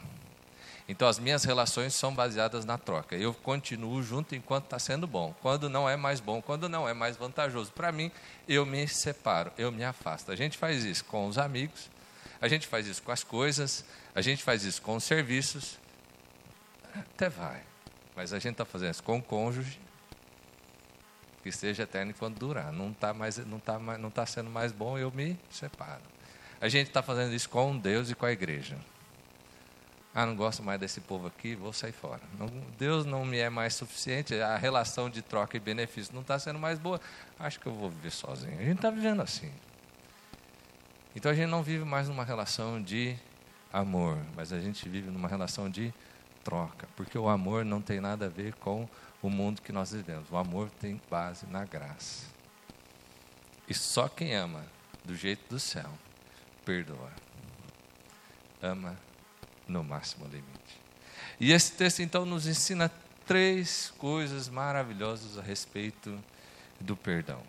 Então 0.89 1.07
as 1.07 1.19
minhas 1.19 1.43
relações 1.43 1.93
são 1.93 2.13
baseadas 2.13 2.63
na 2.63 2.77
troca. 2.77 3.15
Eu 3.15 3.33
continuo 3.33 4.01
junto 4.01 4.35
enquanto 4.35 4.65
está 4.65 4.79
sendo 4.79 5.05
bom. 5.05 5.35
Quando 5.41 5.69
não 5.69 5.89
é 5.89 5.97
mais 5.97 6.19
bom, 6.19 6.41
quando 6.41 6.69
não 6.69 6.87
é 6.87 6.93
mais 6.93 7.17
vantajoso 7.17 7.71
para 7.73 7.91
mim, 7.91 8.09
eu 8.47 8.65
me 8.65 8.87
separo, 8.87 9.51
eu 9.57 9.71
me 9.71 9.83
afasto. 9.83 10.31
A 10.31 10.35
gente 10.35 10.57
faz 10.57 10.85
isso 10.85 11.03
com 11.05 11.27
os 11.27 11.37
amigos, 11.37 11.89
a 12.39 12.47
gente 12.47 12.67
faz 12.67 12.87
isso 12.87 13.03
com 13.03 13.11
as 13.11 13.23
coisas, 13.23 13.83
a 14.15 14.21
gente 14.21 14.43
faz 14.43 14.63
isso 14.63 14.81
com 14.81 14.95
os 14.95 15.03
serviços. 15.03 15.77
Até 16.95 17.27
vai. 17.27 17.61
Mas 18.15 18.31
a 18.31 18.39
gente 18.39 18.53
está 18.53 18.65
fazendo 18.65 18.91
isso 18.91 19.03
com 19.03 19.17
o 19.17 19.21
cônjuge, 19.21 19.79
que 21.47 21.57
seja 21.57 21.83
eterno 21.83 22.11
enquanto 22.11 22.37
durar. 22.37 22.73
Não 22.73 22.91
está 22.91 23.13
mais, 23.13 23.37
não 23.37 23.59
tá 23.59 23.79
mais, 23.79 23.99
não 23.99 24.09
tá 24.09 24.25
sendo 24.25 24.49
mais 24.49 24.73
bom, 24.73 24.97
eu 24.97 25.09
me 25.09 25.39
separo. 25.49 26.01
A 26.59 26.67
gente 26.67 26.87
está 26.87 27.01
fazendo 27.01 27.33
isso 27.33 27.49
com 27.49 27.77
Deus 27.77 28.11
e 28.11 28.15
com 28.15 28.25
a 28.25 28.31
igreja. 28.31 28.77
Ah, 30.13 30.25
não 30.25 30.35
gosto 30.35 30.61
mais 30.61 30.77
desse 30.79 30.99
povo 30.99 31.27
aqui, 31.27 31.55
vou 31.55 31.71
sair 31.71 31.93
fora. 31.93 32.21
Não, 32.37 32.47
Deus 32.77 33.05
não 33.05 33.23
me 33.23 33.37
é 33.37 33.49
mais 33.49 33.75
suficiente, 33.75 34.35
a 34.35 34.57
relação 34.57 35.09
de 35.09 35.21
troca 35.21 35.55
e 35.55 35.59
benefício 35.59 36.13
não 36.13 36.21
está 36.21 36.37
sendo 36.37 36.59
mais 36.59 36.79
boa. 36.79 36.99
Acho 37.39 37.59
que 37.59 37.67
eu 37.67 37.73
vou 37.73 37.89
viver 37.89 38.11
sozinho. 38.11 38.59
A 38.59 38.63
gente 38.63 38.77
está 38.77 38.89
vivendo 38.89 39.21
assim. 39.21 39.51
Então 41.15 41.31
a 41.31 41.35
gente 41.35 41.49
não 41.49 41.63
vive 41.63 41.85
mais 41.85 42.09
numa 42.09 42.25
relação 42.25 42.81
de 42.81 43.15
amor, 43.71 44.17
mas 44.35 44.51
a 44.51 44.59
gente 44.59 44.89
vive 44.89 45.09
numa 45.09 45.29
relação 45.29 45.69
de 45.69 45.93
troca, 46.47 46.87
porque 46.95 47.17
o 47.17 47.27
amor 47.27 47.65
não 47.65 47.81
tem 47.81 47.99
nada 47.99 48.27
a 48.27 48.29
ver 48.29 48.53
com 48.53 48.87
o 49.21 49.29
mundo 49.29 49.61
que 49.61 49.73
nós 49.73 49.91
vivemos. 49.91 50.31
O 50.31 50.37
amor 50.37 50.69
tem 50.79 51.01
base 51.11 51.45
na 51.45 51.65
graça. 51.65 52.25
E 53.67 53.73
só 53.73 54.07
quem 54.07 54.33
ama 54.33 54.65
do 55.03 55.13
jeito 55.13 55.49
do 55.49 55.59
céu 55.59 55.91
perdoa. 56.63 57.11
Ama 58.61 58.97
no 59.67 59.83
máximo 59.83 60.25
limite. 60.25 60.79
E 61.37 61.51
esse 61.51 61.73
texto 61.73 61.99
então 62.01 62.25
nos 62.25 62.47
ensina 62.47 62.89
três 63.25 63.93
coisas 63.97 64.47
maravilhosas 64.47 65.37
a 65.37 65.41
respeito 65.41 66.17
do 66.79 66.95
perdão. 66.95 67.43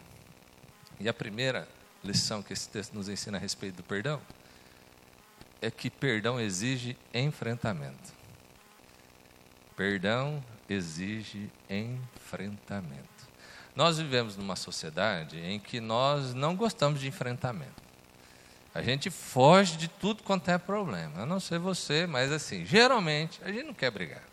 E 0.98 1.08
a 1.08 1.14
primeira 1.14 1.68
lição 2.02 2.42
que 2.42 2.52
esse 2.52 2.68
texto 2.68 2.94
nos 2.94 3.08
ensina 3.08 3.38
a 3.38 3.40
respeito 3.40 3.76
do 3.76 3.84
perdão 3.84 4.20
é 5.62 5.70
que 5.70 5.88
perdão 5.88 6.40
exige 6.40 6.98
enfrentamento. 7.14 8.17
Perdão 9.78 10.42
exige 10.68 11.48
enfrentamento. 11.70 13.28
Nós 13.76 13.96
vivemos 13.96 14.36
numa 14.36 14.56
sociedade 14.56 15.38
em 15.38 15.60
que 15.60 15.78
nós 15.78 16.34
não 16.34 16.56
gostamos 16.56 17.00
de 17.00 17.06
enfrentamento. 17.06 17.80
A 18.74 18.82
gente 18.82 19.08
foge 19.08 19.76
de 19.76 19.86
tudo 19.86 20.24
quanto 20.24 20.50
é 20.50 20.58
problema. 20.58 21.20
Eu 21.20 21.26
não 21.26 21.38
sei 21.38 21.58
você, 21.58 22.08
mas 22.08 22.32
assim, 22.32 22.66
geralmente 22.66 23.40
a 23.44 23.52
gente 23.52 23.66
não 23.66 23.72
quer 23.72 23.92
brigar. 23.92 24.24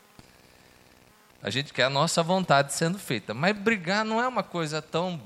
A 1.43 1.51
gente 1.51 1.71
quer 1.71 1.83
a 1.83 1.89
nossa 1.91 2.23
vontade 2.23 2.73
sendo 2.73 2.97
feita. 2.97 3.31
Mas 3.35 3.55
brigar 3.55 4.03
não 4.03 4.19
é 4.19 4.27
uma 4.27 4.41
coisa 4.41 4.81
tão 4.81 5.21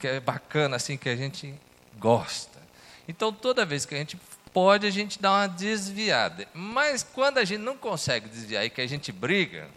que 0.00 0.08
é 0.08 0.18
bacana 0.18 0.74
assim 0.74 0.96
que 0.96 1.08
a 1.08 1.14
gente 1.14 1.54
gosta. 2.00 2.58
Então 3.06 3.32
toda 3.32 3.64
vez 3.64 3.86
que 3.86 3.94
a 3.94 3.98
gente 3.98 4.18
pode, 4.52 4.86
a 4.86 4.90
gente 4.90 5.20
dá 5.20 5.32
uma 5.32 5.46
desviada. 5.46 6.46
Mas 6.52 7.02
quando 7.02 7.38
a 7.38 7.44
gente 7.44 7.60
não 7.60 7.76
consegue 7.76 8.28
desviar 8.28 8.64
e 8.64 8.70
que 8.70 8.80
a 8.80 8.86
gente 8.86 9.10
briga, 9.10 9.68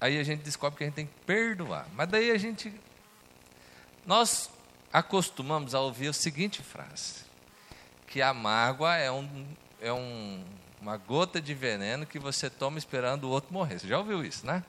aí 0.00 0.18
a 0.18 0.22
gente 0.22 0.42
descobre 0.42 0.78
que 0.78 0.84
a 0.84 0.86
gente 0.86 0.96
tem 0.96 1.06
que 1.06 1.20
perdoar. 1.26 1.86
Mas 1.94 2.08
daí 2.08 2.30
a 2.30 2.38
gente. 2.38 2.72
Nós 4.06 4.50
acostumamos 4.92 5.74
a 5.74 5.80
ouvir 5.80 6.08
a 6.08 6.12
seguinte 6.12 6.62
frase: 6.62 7.24
que 8.06 8.20
a 8.20 8.34
mágoa 8.34 8.96
é, 8.96 9.10
um, 9.10 9.46
é 9.80 9.92
um, 9.92 10.44
uma 10.80 10.96
gota 10.96 11.40
de 11.40 11.54
veneno 11.54 12.04
que 12.06 12.18
você 12.18 12.50
toma 12.50 12.78
esperando 12.78 13.24
o 13.24 13.30
outro 13.30 13.52
morrer. 13.52 13.78
Você 13.78 13.88
já 13.88 13.98
ouviu 13.98 14.24
isso, 14.24 14.46
né? 14.46 14.62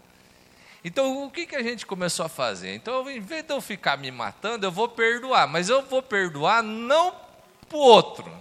Então, 0.88 1.26
o 1.26 1.32
que, 1.32 1.48
que 1.48 1.56
a 1.56 1.64
gente 1.64 1.84
começou 1.84 2.28
a 2.28 2.30
fazer? 2.30 2.76
Então, 2.76 3.10
em 3.10 3.20
vez 3.20 3.44
de 3.44 3.52
eu 3.52 3.60
ficar 3.60 3.98
me 3.98 4.12
matando, 4.12 4.68
eu 4.68 4.72
vou 4.72 4.88
perdoar, 4.88 5.48
mas 5.48 5.68
eu 5.68 5.82
vou 5.82 6.02
perdoar 6.02 6.62
não 6.62 7.25
para 7.76 7.78
o 7.78 7.80
outro, 7.80 8.32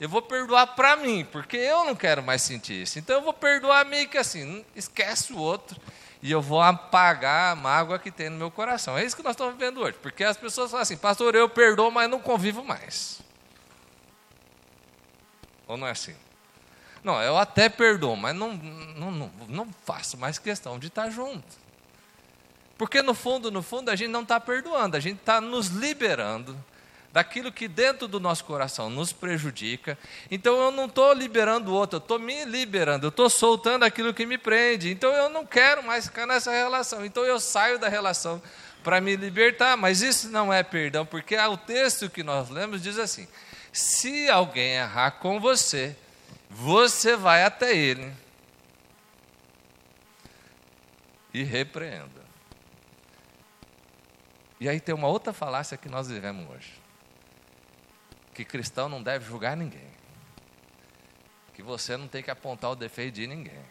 eu 0.00 0.08
vou 0.08 0.22
perdoar 0.22 0.68
para 0.68 0.96
mim, 0.96 1.24
porque 1.30 1.56
eu 1.56 1.84
não 1.84 1.94
quero 1.94 2.22
mais 2.22 2.42
sentir 2.42 2.82
isso. 2.82 2.98
Então, 2.98 3.16
eu 3.16 3.22
vou 3.22 3.32
perdoar 3.32 3.84
meio 3.84 4.08
que 4.08 4.18
assim, 4.18 4.64
esquece 4.74 5.32
o 5.32 5.38
outro 5.38 5.78
e 6.22 6.30
eu 6.30 6.40
vou 6.40 6.60
apagar 6.60 7.52
a 7.52 7.56
mágoa 7.56 7.98
que 7.98 8.10
tem 8.10 8.28
no 8.28 8.36
meu 8.36 8.50
coração. 8.50 8.96
É 8.96 9.04
isso 9.04 9.14
que 9.14 9.22
nós 9.22 9.34
estamos 9.34 9.54
vivendo 9.54 9.80
hoje. 9.80 9.96
Porque 10.00 10.24
as 10.24 10.36
pessoas 10.36 10.70
falam 10.70 10.82
assim, 10.82 10.96
pastor, 10.96 11.34
eu 11.34 11.48
perdoo, 11.48 11.90
mas 11.90 12.10
não 12.10 12.18
convivo 12.18 12.64
mais. 12.64 13.20
Ou 15.68 15.76
não 15.76 15.86
é 15.86 15.90
assim? 15.90 16.16
Não, 17.04 17.20
eu 17.20 17.36
até 17.36 17.68
perdoo, 17.68 18.16
mas 18.16 18.34
não, 18.34 18.54
não, 18.54 19.10
não, 19.10 19.30
não 19.48 19.68
faço 19.84 20.16
mais 20.16 20.38
questão 20.38 20.78
de 20.78 20.86
estar 20.86 21.10
junto. 21.10 21.62
Porque 22.78 23.02
no 23.02 23.14
fundo, 23.14 23.50
no 23.50 23.62
fundo, 23.62 23.90
a 23.90 23.96
gente 23.96 24.10
não 24.10 24.22
está 24.22 24.40
perdoando, 24.40 24.96
a 24.96 25.00
gente 25.00 25.18
está 25.18 25.40
nos 25.40 25.68
liberando 25.68 26.56
daquilo 27.12 27.52
que 27.52 27.68
dentro 27.68 28.08
do 28.08 28.18
nosso 28.18 28.44
coração 28.44 28.88
nos 28.88 29.12
prejudica. 29.12 29.98
Então 30.30 30.58
eu 30.58 30.70
não 30.70 30.86
estou 30.86 31.12
liberando 31.12 31.70
o 31.70 31.74
outro, 31.74 31.96
eu 31.96 32.00
estou 32.00 32.18
me 32.18 32.44
liberando, 32.44 33.06
eu 33.06 33.10
estou 33.10 33.28
soltando 33.28 33.84
aquilo 33.84 34.14
que 34.14 34.24
me 34.24 34.38
prende. 34.38 34.90
Então 34.90 35.12
eu 35.12 35.28
não 35.28 35.44
quero 35.44 35.82
mais 35.82 36.06
ficar 36.06 36.26
nessa 36.26 36.50
relação. 36.50 37.04
Então 37.04 37.24
eu 37.24 37.38
saio 37.38 37.78
da 37.78 37.88
relação 37.88 38.42
para 38.82 39.00
me 39.00 39.14
libertar. 39.14 39.76
Mas 39.76 40.00
isso 40.00 40.30
não 40.30 40.52
é 40.52 40.62
perdão, 40.62 41.04
porque 41.04 41.36
o 41.36 41.56
texto 41.56 42.08
que 42.08 42.22
nós 42.22 42.48
lemos 42.48 42.82
diz 42.82 42.98
assim: 42.98 43.28
se 43.70 44.30
alguém 44.30 44.76
errar 44.76 45.12
com 45.12 45.38
você, 45.38 45.94
você 46.48 47.14
vai 47.14 47.44
até 47.44 47.76
ele 47.76 48.10
e 51.34 51.42
repreenda. 51.42 52.22
E 54.58 54.68
aí 54.68 54.80
tem 54.80 54.94
uma 54.94 55.08
outra 55.08 55.32
falácia 55.32 55.76
que 55.76 55.88
nós 55.88 56.08
vivemos 56.08 56.48
hoje 56.48 56.81
que 58.34 58.44
cristão 58.44 58.88
não 58.88 59.02
deve 59.02 59.24
julgar 59.24 59.56
ninguém. 59.56 59.90
Que 61.54 61.62
você 61.62 61.96
não 61.96 62.08
tem 62.08 62.22
que 62.22 62.30
apontar 62.30 62.70
o 62.70 62.76
defeito 62.76 63.14
de 63.14 63.26
ninguém. 63.26 63.64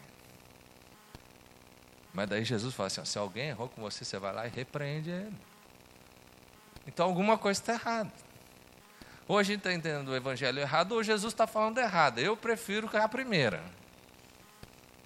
Mas 2.14 2.30
daí 2.30 2.44
Jesus 2.44 2.74
fala 2.74 2.88
assim: 2.88 3.02
ó, 3.02 3.06
se 3.06 3.18
alguém 3.18 3.50
errou 3.50 3.70
com 3.70 3.82
você, 3.82 4.06
você 4.06 4.20
vai 4.20 4.34
lá 4.34 4.46
e 4.46 4.50
repreende 4.50 5.10
ele. 5.10 5.36
Então 6.86 7.06
alguma 7.06 7.38
coisa 7.38 7.60
está 7.60 7.74
errada. 7.74 8.12
Ou 9.28 9.38
a 9.38 9.44
gente 9.44 9.60
está 9.60 9.72
entendendo 9.72 10.10
o 10.10 10.16
evangelho 10.16 10.60
errado, 10.60 10.92
ou 10.92 11.04
Jesus 11.04 11.34
está 11.34 11.48
falando 11.48 11.78
errado. 11.78 12.20
Eu 12.20 12.36
prefiro 12.36 12.90
a 12.94 13.08
primeira. 13.08 13.64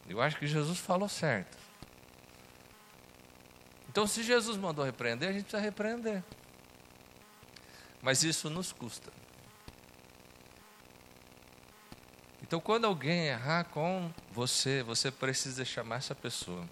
Eu 0.09 0.21
acho 0.21 0.37
que 0.37 0.47
Jesus 0.47 0.79
falou 0.79 1.09
certo. 1.09 1.57
Então, 3.89 4.05
se 4.05 4.23
Jesus 4.23 4.57
mandou 4.57 4.83
repreender, 4.83 5.29
a 5.29 5.31
gente 5.31 5.43
precisa 5.43 5.61
repreender. 5.61 6.23
Mas 8.01 8.23
isso 8.23 8.49
nos 8.49 8.71
custa. 8.71 9.11
Então, 12.47 12.59
quando 12.59 12.85
alguém 12.85 13.25
errar 13.25 13.63
com 13.63 14.11
você, 14.31 14.83
você 14.83 15.09
precisa 15.09 15.65
chamar 15.65 15.95
essa 15.95 16.13
pessoa 16.13 16.63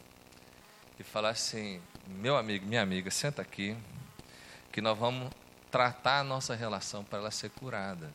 e 0.99 1.03
falar 1.03 1.29
assim: 1.29 1.81
meu 2.05 2.37
amigo, 2.37 2.63
minha 2.63 2.83
amiga, 2.83 3.09
senta 3.09 3.41
aqui, 3.41 3.75
que 4.71 4.81
nós 4.81 4.95
vamos 4.95 5.33
tratar 5.71 6.19
a 6.19 6.23
nossa 6.23 6.53
relação 6.53 7.03
para 7.03 7.17
ela 7.17 7.31
ser 7.31 7.49
curada. 7.49 8.13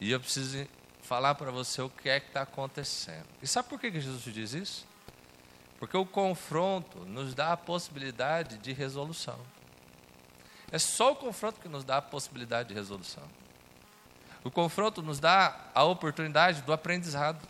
E 0.00 0.10
eu 0.10 0.18
preciso 0.18 0.66
falar 1.02 1.36
para 1.36 1.52
você 1.52 1.82
o 1.82 1.88
que 1.88 2.08
é 2.08 2.18
que 2.18 2.26
está 2.26 2.42
acontecendo. 2.42 3.26
E 3.40 3.46
sabe 3.46 3.68
por 3.68 3.78
que 3.78 3.88
Jesus 4.00 4.24
diz 4.34 4.52
isso? 4.52 4.88
Porque 5.78 5.96
o 5.96 6.04
confronto 6.04 6.98
nos 7.06 7.32
dá 7.32 7.52
a 7.52 7.56
possibilidade 7.56 8.58
de 8.58 8.72
resolução. 8.72 9.38
É 10.72 10.80
só 10.80 11.12
o 11.12 11.16
confronto 11.16 11.60
que 11.60 11.68
nos 11.68 11.84
dá 11.84 11.98
a 11.98 12.02
possibilidade 12.02 12.70
de 12.70 12.74
resolução. 12.74 13.22
O 14.42 14.50
confronto 14.50 15.02
nos 15.02 15.20
dá 15.20 15.68
a 15.74 15.84
oportunidade 15.84 16.62
do 16.62 16.72
aprendizado. 16.72 17.46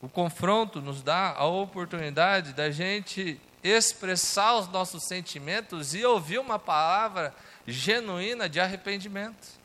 O 0.00 0.08
confronto 0.08 0.80
nos 0.80 1.02
dá 1.02 1.32
a 1.32 1.44
oportunidade 1.44 2.52
da 2.52 2.70
gente 2.70 3.40
expressar 3.62 4.54
os 4.56 4.68
nossos 4.68 5.04
sentimentos 5.04 5.94
e 5.94 6.04
ouvir 6.04 6.38
uma 6.38 6.58
palavra 6.58 7.34
genuína 7.66 8.48
de 8.48 8.60
arrependimento. 8.60 9.58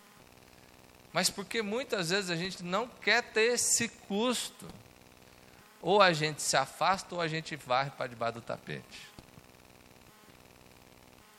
Mas 1.12 1.30
porque 1.30 1.62
muitas 1.62 2.10
vezes 2.10 2.32
a 2.32 2.36
gente 2.36 2.64
não 2.64 2.88
quer 2.88 3.22
ter 3.22 3.54
esse 3.54 3.88
custo. 3.88 4.68
Ou 5.80 6.02
a 6.02 6.12
gente 6.12 6.42
se 6.42 6.58
afasta 6.58 7.14
ou 7.14 7.22
a 7.22 7.28
gente 7.28 7.56
varre 7.56 7.92
para 7.92 8.08
debaixo 8.08 8.36
do 8.36 8.42
tapete. 8.42 9.14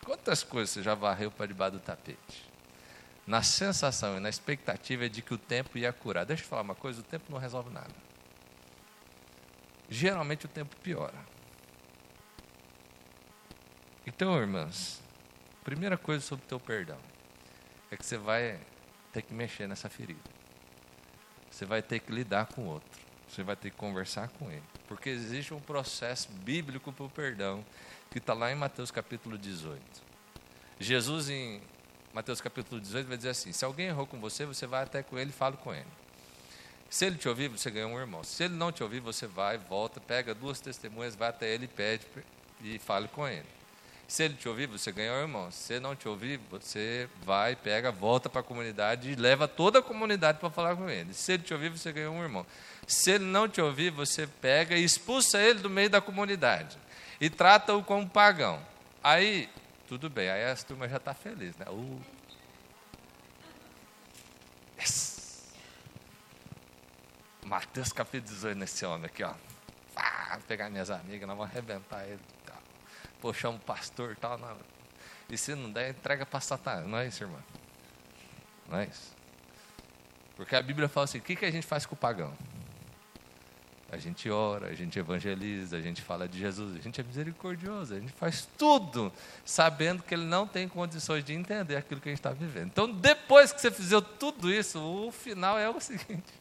Quantas 0.05 0.45
coisas 0.45 0.71
você 0.71 0.83
já 0.83 0.95
varreu 0.95 1.31
para 1.31 1.47
debaixo 1.47 1.79
do 1.79 1.81
tapete? 1.81 2.54
Na 3.27 3.43
sensação 3.43 4.17
e 4.17 4.21
na 4.21 4.29
expectativa 4.29 5.09
de 5.09 5.23
que 5.23 5.33
o 5.33 5.39
tempo 5.39 5.79
ia 5.79 5.93
curar. 5.93 6.27
Deixa 6.27 6.43
eu 6.43 6.49
falar 6.49 6.63
uma 6.63 6.75
coisa: 6.75 7.01
o 7.01 7.05
tempo 7.05 7.31
não 7.31 7.39
resolve 7.39 7.71
nada. 7.71 7.95
Geralmente 9.89 10.47
o 10.47 10.49
tempo 10.49 10.75
piora. 10.77 11.19
Então, 14.07 14.37
irmãs, 14.39 15.01
primeira 15.63 15.97
coisa 15.97 16.25
sobre 16.25 16.45
o 16.45 16.49
teu 16.49 16.61
perdão 16.61 16.99
é 17.91 17.97
que 17.97 18.05
você 18.05 18.19
vai 18.19 18.59
ter 19.13 19.23
que 19.23 19.33
mexer 19.33 19.67
nessa 19.67 19.89
ferida. 19.89 20.21
Você 21.51 21.65
vai 21.65 21.81
ter 21.81 22.01
que 22.01 22.13
lidar 22.13 22.47
com 22.47 22.63
o 22.63 22.67
outro. 22.67 23.01
Você 23.29 23.43
vai 23.43 23.57
ter 23.57 23.71
que 23.71 23.77
conversar 23.77 24.29
com 24.29 24.51
ele. 24.51 24.63
Porque 24.87 25.09
existe 25.09 25.55
um 25.55 25.61
processo 25.61 26.29
bíblico 26.31 26.93
para 26.93 27.05
o 27.05 27.11
perdão 27.11 27.65
que 28.11 28.19
está 28.19 28.35
lá 28.35 28.51
em 28.53 28.55
Mateus 28.55 28.91
capítulo 28.91 29.39
18. 29.39 29.81
Jesus, 30.79 31.31
em 31.31 31.63
Mateus 32.15 32.41
capítulo 32.41 32.81
18 32.81 33.09
vai 33.09 33.17
dizer 33.17 33.31
assim: 33.31 33.51
se 33.53 33.65
alguém 33.65 33.89
errou 33.89 34.07
com 34.07 34.21
você, 34.21 34.47
você 34.47 34.69
vai 34.69 34.85
até 34.85 35.03
com 35.03 35.19
ele 35.19 35.31
e 35.31 35.33
fala 35.33 35.57
com 35.57 35.75
ele. 35.75 35.85
Se 36.89 37.05
ele 37.05 37.17
te 37.17 37.29
ouvir, 37.29 37.49
você 37.49 37.69
ganha 37.73 37.89
um 37.89 37.99
irmão. 37.99 38.23
Se 38.23 38.45
ele 38.45 38.55
não 38.55 38.71
te 38.71 38.85
ouvir, 38.85 39.01
você 39.01 39.27
vai, 39.27 39.59
volta, 39.59 40.01
pega 40.01 40.33
duas 40.33 40.61
testemunhas, 40.61 41.17
vai 41.17 41.31
até 41.31 41.53
ele 41.53 41.67
pede 41.67 42.07
e 42.63 42.79
fale 42.79 43.09
com 43.09 43.27
ele. 43.27 43.45
Se 44.07 44.23
ele 44.23 44.35
te 44.35 44.49
ouvir, 44.49 44.69
você 44.69 44.93
ganha 44.93 45.13
um 45.13 45.23
irmão. 45.23 45.51
Se 45.51 45.73
ele 45.73 45.81
não 45.81 45.97
te 45.97 46.07
ouvir, 46.07 46.39
você 46.49 47.09
vai, 47.25 47.57
pega, 47.57 47.91
volta 47.91 48.29
para 48.29 48.43
a 48.43 48.45
comunidade 48.45 49.11
e 49.11 49.17
leva 49.17 49.49
toda 49.49 49.81
a 49.81 49.83
comunidade 49.83 50.39
para 50.39 50.51
falar 50.51 50.77
com 50.77 50.89
ele. 50.89 51.13
Se 51.13 51.33
ele 51.33 51.43
te 51.43 51.53
ouvir, 51.53 51.71
você 51.71 51.91
ganha 51.91 52.13
um 52.13 52.23
irmão. 52.23 52.47
Se 52.87 53.11
ele 53.11 53.25
não 53.25 53.49
te 53.49 53.61
ouvir, 53.61 53.91
você 53.91 54.25
pega 54.25 54.77
e 54.77 54.85
expulsa 54.85 55.41
ele 55.41 55.59
do 55.59 55.71
meio 55.71 55.91
da 55.91 56.01
comunidade 56.01 56.79
e 57.21 57.29
trata-o 57.29 57.83
como 57.83 58.09
pagão. 58.09 58.63
Aí 59.03 59.49
tudo 59.89 60.09
bem, 60.09 60.31
aí 60.31 60.51
a 60.51 60.57
turma 60.57 60.89
já 60.89 60.97
está 60.97 61.15
feliz, 61.15 61.57
né? 61.57 61.67
Uh. 61.69 62.01
Yes. 64.79 65.53
Mateus 67.45 67.93
capítulo 67.93 68.33
18 68.33 68.59
nesse 68.59 68.85
homem 68.87 69.07
aqui, 69.07 69.23
ó. 69.23 69.35
Ah, 69.95 70.31
vou 70.33 70.43
pegar 70.49 70.71
minhas 70.71 70.91
amigas, 70.91 71.29
nós 71.29 71.37
vamos 71.37 71.53
arrebentar 71.53 72.05
ele. 72.07 72.21
Tal. 72.47 72.59
Pô, 73.21 73.33
chama 73.33 73.57
o 73.59 73.61
pastor 73.61 74.13
e 74.13 74.17
tal. 74.17 74.39
Não. 74.39 74.57
E 75.29 75.39
se 75.39 75.55
não 75.55 75.71
der, 75.71 75.91
entrega 75.91 76.27
para 76.27 76.41
Satanás. 76.41 76.87
Não 76.87 76.99
é 76.99 77.07
isso, 77.07 77.23
irmão? 77.23 77.43
Não 78.69 78.79
é 78.79 78.87
isso? 78.87 79.15
Porque 80.37 80.57
a 80.57 80.63
Bíblia 80.63 80.89
fala 80.89 81.05
assim: 81.05 81.19
o 81.19 81.23
que, 81.23 81.37
que 81.37 81.45
a 81.45 81.51
gente 81.51 81.67
faz 81.67 81.87
com 81.87 81.95
o 81.95 81.99
pagão? 81.99 82.37
A 83.93 83.97
gente 83.99 84.29
ora, 84.31 84.69
a 84.69 84.75
gente 84.75 84.99
evangeliza, 84.99 85.77
a 85.77 85.81
gente 85.81 86.03
fala 86.03 86.27
de 86.27 86.39
Jesus, 86.39 86.77
a 86.77 86.81
gente 86.81 87.01
é 87.01 87.05
misericordioso, 87.05 87.95
a 87.95 88.01
gente 88.01 88.13
faz 88.13 88.49
tudo 88.59 89.13
sabendo 89.45 90.03
que 90.03 90.15
ele 90.15 90.25
não 90.25 90.47
tem 90.47 90.69
condições 90.69 91.25
de 91.25 91.33
entender 91.33 91.77
aquilo 91.77 92.01
que 92.01 92.09
a 92.09 92.13
gente 92.13 92.19
está 92.19 92.31
vivendo. 92.31 92.67
Então, 92.67 92.91
depois 92.91 93.53
que 93.53 93.61
você 93.61 93.71
fizer 93.71 94.01
tudo 94.19 94.53
isso, 94.53 94.81
o 94.81 95.13
final 95.13 95.59
é 95.59 95.69
o 95.69 95.79
seguinte: 95.81 96.33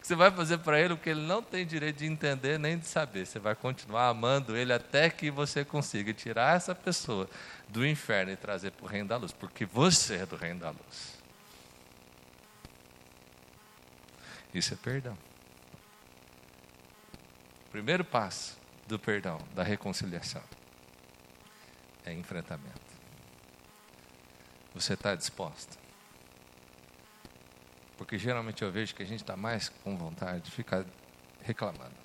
você 0.00 0.14
vai 0.14 0.30
fazer 0.30 0.58
para 0.58 0.80
ele 0.80 0.94
o 0.94 0.96
que 0.96 1.10
ele 1.10 1.20
não 1.20 1.42
tem 1.42 1.66
direito 1.66 1.98
de 1.98 2.06
entender 2.06 2.58
nem 2.58 2.78
de 2.78 2.86
saber. 2.86 3.26
Você 3.26 3.38
vai 3.38 3.54
continuar 3.54 4.08
amando 4.08 4.56
ele 4.56 4.72
até 4.72 5.10
que 5.10 5.30
você 5.30 5.66
consiga 5.66 6.14
tirar 6.14 6.56
essa 6.56 6.74
pessoa 6.74 7.28
do 7.68 7.86
inferno 7.86 8.32
e 8.32 8.36
trazer 8.36 8.70
para 8.70 8.86
o 8.86 8.88
reino 8.88 9.08
da 9.08 9.18
luz, 9.18 9.32
porque 9.32 9.66
você 9.66 10.14
é 10.14 10.26
do 10.26 10.36
reino 10.36 10.60
da 10.60 10.70
luz. 10.70 11.18
Isso 14.54 14.72
é 14.72 14.76
perdão. 14.78 15.27
Primeiro 17.70 18.04
passo 18.04 18.56
do 18.86 18.98
perdão, 18.98 19.38
da 19.54 19.62
reconciliação, 19.62 20.42
é 22.04 22.12
enfrentamento. 22.12 22.80
Você 24.74 24.94
está 24.94 25.14
disposto? 25.14 25.78
Porque 27.98 28.16
geralmente 28.16 28.62
eu 28.62 28.70
vejo 28.70 28.94
que 28.94 29.02
a 29.02 29.06
gente 29.06 29.20
está 29.20 29.36
mais 29.36 29.68
com 29.68 29.96
vontade 29.96 30.44
de 30.44 30.50
ficar 30.50 30.84
reclamando. 31.42 31.96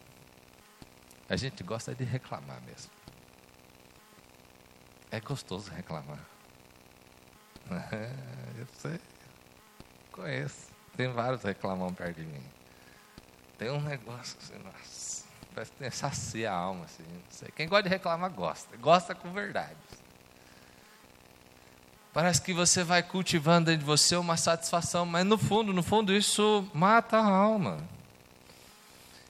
A 1.30 1.36
gente 1.36 1.64
gosta 1.64 1.96
de 1.96 2.04
reclamar 2.04 2.62
mesmo. 2.64 2.92
É 5.12 5.20
gostoso 5.20 5.72
reclamar. 5.72 6.20
É, 7.72 8.12
eu 8.60 8.68
sei. 8.78 9.00
Conheço. 10.12 10.68
Tem 10.98 11.08
vários 11.08 11.44
reclamão 11.44 11.94
perto 11.94 12.18
de 12.18 12.26
mim. 12.26 12.44
Tem 13.58 13.72
um 13.72 13.82
negócio 13.82 14.38
assim, 14.40 14.58
nossa. 14.60 15.24
Parece 15.54 15.72
que 15.72 15.92
sacia 15.92 16.52
a 16.52 16.56
alma, 16.56 16.86
assim. 16.86 17.04
Quem 17.56 17.68
gosta 17.68 17.84
de 17.84 17.90
reclamar, 17.90 18.30
gosta. 18.32 18.76
Gosta 18.78 19.14
com 19.14 19.32
verdade. 19.32 19.76
Parece 22.12 22.42
que 22.42 22.54
você 22.54 22.84
vai 22.84 23.02
cultivando 23.02 23.68
dentro 23.68 23.80
de 23.80 23.86
você 23.86 24.16
uma 24.16 24.38
satisfação, 24.38 25.06
mas 25.06 25.26
no 25.26 25.38
fundo, 25.38 25.74
no 25.74 25.82
fundo, 25.82 26.14
isso 26.14 26.68
mata 26.74 27.18
a 27.18 27.26
alma. 27.26 27.78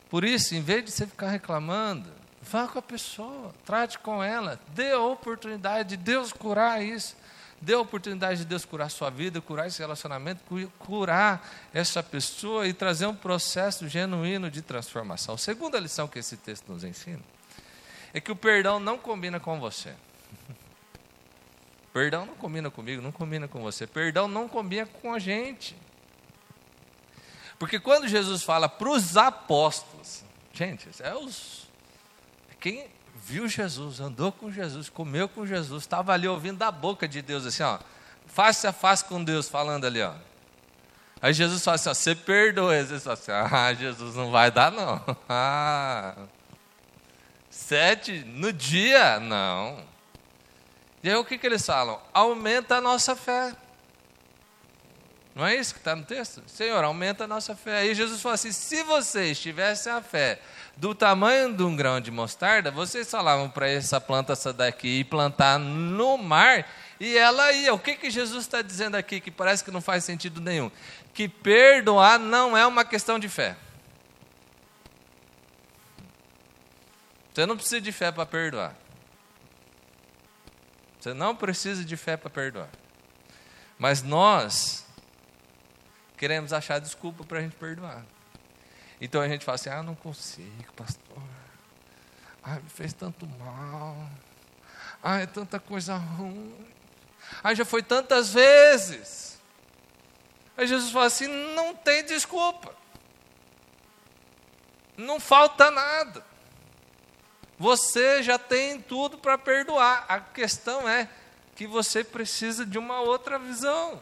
Por 0.09 0.23
isso, 0.23 0.53
em 0.53 0.61
vez 0.61 0.83
de 0.83 0.91
você 0.91 1.07
ficar 1.07 1.29
reclamando, 1.29 2.11
Vá 2.43 2.67
com 2.67 2.77
a 2.77 2.81
pessoa, 2.81 3.53
trate 3.65 3.97
com 3.99 4.21
ela, 4.21 4.59
dê 4.75 4.91
a 4.91 4.99
oportunidade 4.99 5.89
de 5.89 5.97
Deus 5.97 6.33
curar 6.33 6.83
isso. 6.83 7.15
Dê 7.63 7.75
a 7.75 7.79
oportunidade 7.79 8.39
de 8.39 8.45
Deus 8.45 8.65
curar 8.65 8.91
sua 8.91 9.09
vida, 9.09 9.39
curar 9.39 9.67
esse 9.67 9.79
relacionamento, 9.79 10.43
curar 10.77 11.49
essa 11.73 12.03
pessoa 12.03 12.67
e 12.67 12.73
trazer 12.73 13.05
um 13.05 13.15
processo 13.15 13.87
genuíno 13.87 14.51
de 14.51 14.61
transformação. 14.61 15.35
A 15.35 15.37
segunda 15.37 15.79
lição 15.79 16.05
que 16.05 16.19
esse 16.19 16.35
texto 16.35 16.69
nos 16.69 16.83
ensina 16.83 17.21
é 18.13 18.19
que 18.19 18.33
o 18.33 18.35
perdão 18.35 18.81
não 18.81 18.97
combina 18.97 19.39
com 19.39 19.61
você. 19.61 19.95
Perdão 21.93 22.25
não 22.25 22.35
combina 22.35 22.69
comigo, 22.69 23.01
não 23.01 23.13
combina 23.13 23.47
com 23.47 23.61
você. 23.61 23.87
Perdão 23.87 24.27
não 24.27 24.49
combina 24.49 24.85
com 24.85 25.13
a 25.13 25.19
gente. 25.19 25.73
Porque 27.57 27.79
quando 27.79 28.09
Jesus 28.09 28.43
fala 28.43 28.67
para 28.67 28.89
os 28.89 29.15
apóstolos, 29.15 30.21
gente, 30.51 30.89
é 30.99 31.15
os. 31.15 31.65
Quem 32.59 32.89
viu 33.25 33.47
Jesus, 33.47 33.99
andou 33.99 34.31
com 34.31 34.51
Jesus, 34.51 34.89
comeu 34.89 35.29
com 35.29 35.45
Jesus, 35.45 35.83
estava 35.83 36.13
ali 36.13 36.27
ouvindo 36.27 36.57
da 36.57 36.71
boca 36.71 37.07
de 37.07 37.21
Deus, 37.21 37.45
assim, 37.45 37.63
ó, 37.63 37.79
face 38.27 38.67
a 38.67 38.73
face 38.73 39.05
com 39.05 39.23
Deus, 39.23 39.47
falando 39.47 39.85
ali, 39.85 40.01
ó. 40.01 40.13
Aí 41.21 41.33
Jesus 41.33 41.63
fala 41.63 41.75
assim, 41.75 41.89
ó, 41.89 41.93
você 41.93 42.13
perdoa. 42.13 42.75
Jesus 42.75 43.03
fala 43.03 43.13
assim, 43.13 43.31
ah, 43.31 43.73
Jesus 43.79 44.15
não 44.15 44.29
vai 44.29 44.51
dar 44.51 44.71
não. 44.71 45.01
Ah, 45.29 46.15
sete 47.49 48.25
no 48.25 48.51
dia? 48.51 49.21
Não. 49.21 49.81
E 51.01 51.09
aí 51.09 51.15
o 51.15 51.23
que, 51.23 51.37
que 51.37 51.47
eles 51.47 51.65
falam? 51.65 52.01
Aumenta 52.13 52.75
a 52.75 52.81
nossa 52.81 53.15
fé. 53.15 53.55
Não 55.35 55.45
é 55.45 55.55
isso 55.55 55.73
que 55.73 55.79
está 55.79 55.95
no 55.95 56.03
texto? 56.03 56.43
Senhor, 56.45 56.83
aumenta 56.83 57.23
a 57.23 57.27
nossa 57.27 57.55
fé. 57.55 57.79
Aí 57.79 57.95
Jesus 57.95 58.21
falou 58.21 58.35
assim: 58.35 58.51
se 58.51 58.83
vocês 58.83 59.39
tivessem 59.39 59.91
a 59.91 60.01
fé 60.01 60.39
do 60.77 60.93
tamanho 60.93 61.51
de 61.55 61.63
um 61.63 61.75
grão 61.75 61.99
de 61.99 62.11
mostarda, 62.11 62.69
vocês 62.69 63.09
falavam 63.09 63.49
para 63.49 63.67
essa 63.67 63.99
planta 63.99 64.33
essa 64.33 64.53
daqui 64.53 64.99
e 64.99 65.03
plantar 65.03 65.57
no 65.57 66.17
mar, 66.19 66.67
e 66.99 67.17
ela 67.17 67.51
ia. 67.51 67.73
O 67.73 67.79
que, 67.79 67.95
que 67.95 68.11
Jesus 68.11 68.43
está 68.43 68.61
dizendo 68.61 68.95
aqui 68.95 69.19
que 69.19 69.31
parece 69.31 69.63
que 69.63 69.71
não 69.71 69.81
faz 69.81 70.03
sentido 70.03 70.39
nenhum? 70.39 70.69
Que 71.15 71.27
perdoar 71.27 72.19
não 72.19 72.55
é 72.55 72.65
uma 72.67 72.85
questão 72.85 73.17
de 73.17 73.27
fé. 73.27 73.55
Você 77.33 77.47
não 77.47 77.55
precisa 77.55 77.81
de 77.81 77.91
fé 77.91 78.11
para 78.11 78.27
perdoar. 78.27 78.75
Você 80.99 81.11
não 81.11 81.35
precisa 81.35 81.83
de 81.83 81.97
fé 81.97 82.15
para 82.15 82.29
perdoar. 82.29 82.69
Mas 83.79 84.03
nós 84.03 84.82
queremos 86.23 86.53
achar 86.53 86.79
desculpa 86.79 87.25
para 87.25 87.39
a 87.39 87.41
gente 87.41 87.57
perdoar. 87.57 88.01
Então 89.01 89.19
a 89.19 89.27
gente 89.27 89.43
fala 89.43 89.55
assim: 89.55 89.69
ah, 89.69 89.83
não 89.83 89.93
consigo, 89.93 90.71
pastor. 90.73 91.21
Ai, 92.41 92.61
me 92.61 92.69
fez 92.69 92.93
tanto 92.93 93.27
mal. 93.27 94.09
Ai, 95.03 95.23
é 95.23 95.25
tanta 95.25 95.59
coisa 95.59 95.97
ruim. 95.97 96.65
Ai, 97.43 97.53
já 97.57 97.65
foi 97.65 97.83
tantas 97.83 98.33
vezes. 98.33 99.37
Aí 100.55 100.65
Jesus 100.65 100.93
fala 100.93 101.07
assim: 101.07 101.27
não 101.27 101.75
tem 101.75 102.05
desculpa. 102.05 102.73
Não 104.95 105.19
falta 105.19 105.69
nada. 105.69 106.25
Você 107.59 108.23
já 108.23 108.39
tem 108.39 108.79
tudo 108.79 109.17
para 109.17 109.37
perdoar. 109.37 110.05
A 110.07 110.21
questão 110.21 110.87
é 110.87 111.09
que 111.53 111.67
você 111.67 112.01
precisa 112.01 112.65
de 112.65 112.77
uma 112.77 113.01
outra 113.01 113.37
visão. 113.37 113.99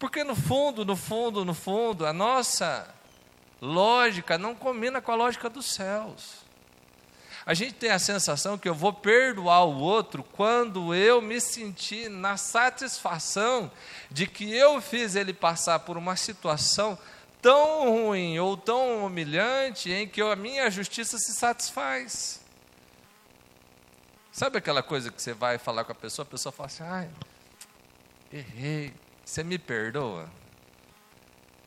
Porque 0.00 0.24
no 0.24 0.34
fundo, 0.34 0.82
no 0.82 0.96
fundo, 0.96 1.44
no 1.44 1.52
fundo, 1.52 2.06
a 2.06 2.12
nossa 2.12 2.88
lógica 3.60 4.38
não 4.38 4.54
combina 4.54 5.02
com 5.02 5.12
a 5.12 5.14
lógica 5.14 5.50
dos 5.50 5.66
céus. 5.74 6.40
A 7.44 7.52
gente 7.52 7.74
tem 7.74 7.90
a 7.90 7.98
sensação 7.98 8.56
que 8.56 8.66
eu 8.66 8.74
vou 8.74 8.94
perdoar 8.94 9.64
o 9.66 9.78
outro 9.78 10.22
quando 10.22 10.94
eu 10.94 11.20
me 11.20 11.38
sentir 11.38 12.08
na 12.08 12.38
satisfação 12.38 13.70
de 14.10 14.26
que 14.26 14.50
eu 14.54 14.80
fiz 14.80 15.14
ele 15.14 15.34
passar 15.34 15.80
por 15.80 15.98
uma 15.98 16.16
situação 16.16 16.98
tão 17.42 17.90
ruim 17.90 18.38
ou 18.38 18.56
tão 18.56 19.04
humilhante 19.04 19.92
em 19.92 20.08
que 20.08 20.22
a 20.22 20.34
minha 20.34 20.70
justiça 20.70 21.18
se 21.18 21.34
satisfaz. 21.34 22.40
Sabe 24.32 24.56
aquela 24.56 24.82
coisa 24.82 25.10
que 25.10 25.20
você 25.20 25.34
vai 25.34 25.58
falar 25.58 25.84
com 25.84 25.92
a 25.92 25.94
pessoa, 25.94 26.24
a 26.24 26.30
pessoa 26.30 26.52
fala 26.52 26.68
assim: 26.68 26.84
ai, 26.84 27.10
errei, 28.32 28.94
você 29.24 29.44
me 29.44 29.58
perdoa? 29.58 30.28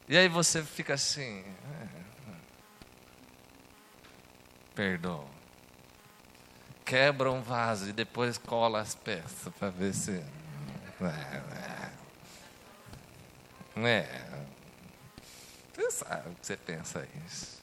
E 0.07 0.17
aí 0.17 0.27
você 0.27 0.63
fica 0.63 0.93
assim. 0.95 1.43
Perdoa. 4.75 5.25
Quebra 6.85 7.31
um 7.31 7.41
vaso 7.41 7.89
e 7.89 7.93
depois 7.93 8.37
cola 8.37 8.81
as 8.81 8.93
peças 8.93 9.53
para 9.57 9.69
ver 9.69 9.93
se. 9.93 10.23
É. 13.77 14.43
Você 15.73 15.91
sabe 15.91 16.29
o 16.29 16.35
que 16.35 16.45
você 16.45 16.57
pensa 16.57 17.07
isso. 17.25 17.62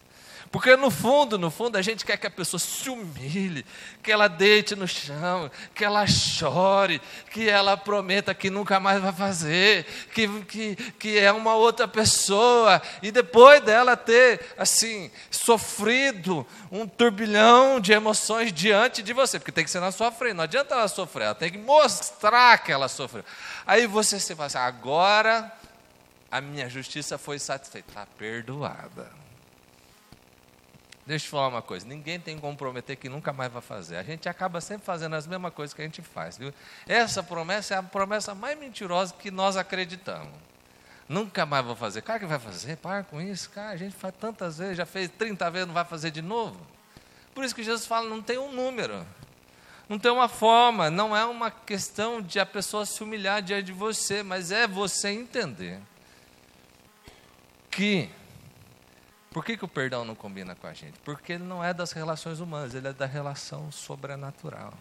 Porque 0.51 0.77
no 0.77 0.91
fundo, 0.91 1.39
no 1.39 1.51
fundo, 1.51 1.77
a 1.77 1.83
gente 1.83 2.05
quer 2.05 2.17
que 2.17 2.27
a 2.27 2.31
pessoa 2.31 2.59
se 2.59 2.89
humilhe, 2.91 3.65
que 4.03 4.11
ela 4.11 4.29
deite 4.29 4.75
no 4.75 4.87
chão, 4.87 5.51
que 5.75 5.85
ela 5.85 6.07
chore, 6.07 7.01
que 7.31 7.49
ela 7.49 7.77
prometa 7.77 8.35
que 8.35 8.51
nunca 8.51 8.81
mais 8.81 9.01
vai 9.01 9.13
fazer, 9.13 9.85
que, 10.13 10.29
que, 10.45 10.77
que 10.93 11.19
é 11.19 11.31
uma 11.33 11.55
outra 11.55 11.87
pessoa, 11.87 12.81
e 13.03 13.11
depois 13.11 13.61
dela 13.63 13.97
ter, 13.97 14.41
assim, 14.59 15.11
sofrido 15.31 16.47
um 16.71 16.87
turbilhão 16.87 17.81
de 17.81 17.93
emoções 17.93 18.53
diante 18.53 19.03
de 19.03 19.13
você, 19.13 19.39
porque 19.39 19.53
tem 19.53 19.65
que 19.65 19.71
ser 19.71 19.81
na 19.81 19.93
sua 19.93 20.11
frente, 20.11 20.35
não 20.35 20.45
adianta 20.45 20.75
ela 20.75 20.89
sofrer, 20.89 21.25
ela 21.25 21.35
tem 21.35 21.51
que 21.51 21.59
mostrar 21.59 22.59
que 22.59 22.73
ela 22.73 22.89
sofreu. 22.89 23.25
Aí 23.67 23.87
você 23.87 24.19
se 24.19 24.35
fala 24.35 24.47
assim, 24.47 24.59
agora 24.59 25.53
a 26.31 26.41
minha 26.41 26.69
justiça 26.69 27.19
foi 27.19 27.39
satisfeita, 27.39 27.89
está 27.89 28.07
perdoada. 28.19 29.20
Deixa 31.11 31.25
eu 31.25 31.27
te 31.27 31.31
falar 31.33 31.49
uma 31.49 31.61
coisa: 31.61 31.85
ninguém 31.89 32.21
tem 32.21 32.37
que 32.37 32.41
comprometer 32.41 32.97
que 32.97 33.09
nunca 33.09 33.33
mais 33.33 33.51
vai 33.51 33.61
fazer. 33.61 33.97
A 33.97 34.03
gente 34.05 34.29
acaba 34.29 34.61
sempre 34.61 34.87
fazendo 34.87 35.17
as 35.17 35.27
mesmas 35.27 35.53
coisas 35.53 35.75
que 35.75 35.83
a 35.83 35.85
gente 35.85 36.01
faz. 36.01 36.39
Viu? 36.39 36.55
Essa 36.87 37.21
promessa 37.21 37.75
é 37.75 37.79
a 37.79 37.83
promessa 37.83 38.33
mais 38.33 38.57
mentirosa 38.57 39.13
que 39.19 39.29
nós 39.29 39.57
acreditamos. 39.57 40.33
Nunca 41.09 41.45
mais 41.45 41.65
vou 41.65 41.75
fazer. 41.75 42.03
Cara, 42.03 42.21
que 42.21 42.27
vai 42.27 42.39
fazer? 42.39 42.77
Para 42.77 43.03
com 43.03 43.21
isso. 43.21 43.51
Cara, 43.51 43.71
a 43.71 43.77
gente 43.77 43.97
faz 43.97 44.15
tantas 44.21 44.59
vezes, 44.59 44.77
já 44.77 44.87
fez 44.87 45.11
30 45.19 45.51
vezes, 45.51 45.67
não 45.67 45.75
vai 45.75 45.85
fazer 45.85 46.13
de 46.13 46.23
novo. 46.23 46.65
Por 47.35 47.43
isso 47.43 47.57
que 47.57 47.65
Jesus 47.65 47.87
fala: 47.87 48.09
não 48.09 48.23
tem 48.23 48.39
um 48.39 48.53
número. 48.53 49.05
Não 49.89 49.99
tem 49.99 50.13
uma 50.13 50.29
forma, 50.29 50.91
não 50.91 51.17
é 51.17 51.25
uma 51.25 51.51
questão 51.51 52.23
de 52.23 52.39
a 52.39 52.47
pessoa 52.47 52.87
se 52.87 53.03
humilhar 53.03 53.43
diante 53.43 53.65
de 53.65 53.73
você, 53.73 54.23
mas 54.23 54.53
é 54.53 54.65
você 54.69 55.09
entender 55.09 55.81
que 57.69 58.09
por 59.31 59.45
que, 59.45 59.57
que 59.57 59.65
o 59.65 59.69
perdão 59.69 60.05
não 60.05 60.17
combina 60.17 60.57
com 60.57 60.67
a 60.67 60.73
gente? 60.73 60.99
Porque 61.05 61.35
ele 61.35 61.45
não 61.45 61.63
é 61.63 61.73
das 61.73 61.93
relações 61.93 62.41
humanas, 62.41 62.75
ele 62.75 62.89
é 62.89 62.93
da 62.93 63.07
relação 63.07 63.71
sobrenatural. 63.71 64.75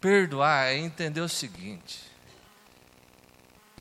Perdoar 0.00 0.66
é 0.66 0.76
entender 0.76 1.20
o 1.20 1.28
seguinte: 1.28 2.04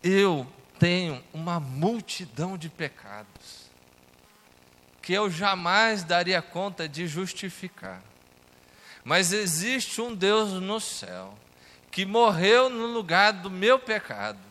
eu 0.02 0.48
tenho 0.80 1.22
uma 1.34 1.60
multidão 1.60 2.58
de 2.58 2.69
pecados 2.69 3.69
que 5.02 5.12
eu 5.12 5.30
jamais 5.30 6.04
daria 6.04 6.41
conta 6.41 6.88
de 6.88 7.08
justificar. 7.08 8.02
Mas 9.04 9.34
existe 9.34 10.00
um 10.00 10.13
Deus 10.15 10.54
no 10.62 10.80
céu 10.80 11.38
que 11.91 12.06
morreu 12.06 12.69
no 12.69 12.86
lugar 12.86 13.34
do 13.34 13.50
meu 13.50 13.80
pecado 13.80 14.48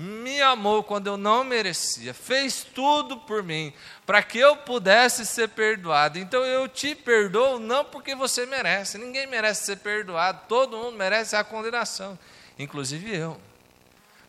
me 0.00 0.40
amou 0.40 0.82
quando 0.82 1.08
eu 1.08 1.18
não 1.18 1.44
merecia, 1.44 2.14
fez 2.14 2.64
tudo 2.64 3.18
por 3.18 3.42
mim, 3.42 3.70
para 4.06 4.22
que 4.22 4.38
eu 4.38 4.56
pudesse 4.56 5.26
ser 5.26 5.50
perdoado. 5.50 6.18
Então 6.18 6.42
eu 6.42 6.66
te 6.66 6.94
perdoo 6.94 7.58
não 7.58 7.84
porque 7.84 8.14
você 8.14 8.46
merece, 8.46 8.96
ninguém 8.96 9.26
merece 9.26 9.66
ser 9.66 9.76
perdoado, 9.76 10.40
todo 10.48 10.78
mundo 10.78 10.96
merece 10.96 11.36
a 11.36 11.44
condenação, 11.44 12.18
inclusive 12.58 13.14
eu. 13.14 13.38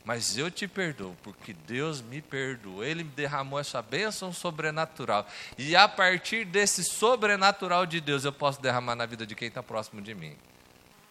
Mas 0.03 0.37
eu 0.37 0.51
te 0.51 0.67
perdoo, 0.67 1.15
porque 1.23 1.53
Deus 1.53 2.01
me 2.01 2.21
perdoou, 2.21 2.83
Ele 2.83 3.03
derramou 3.03 3.57
essa 3.57 3.81
bênção 3.81 4.33
sobrenatural. 4.33 5.25
E 5.57 5.73
a 5.75 5.87
partir 5.87 6.43
desse 6.43 6.83
sobrenatural 6.83 7.85
de 7.85 8.01
Deus, 8.01 8.25
eu 8.25 8.33
posso 8.33 8.59
derramar 8.59 8.95
na 8.95 9.05
vida 9.05 9.25
de 9.25 9.35
quem 9.35 9.47
está 9.47 9.61
próximo 9.61 10.01
de 10.01 10.15
mim. 10.15 10.35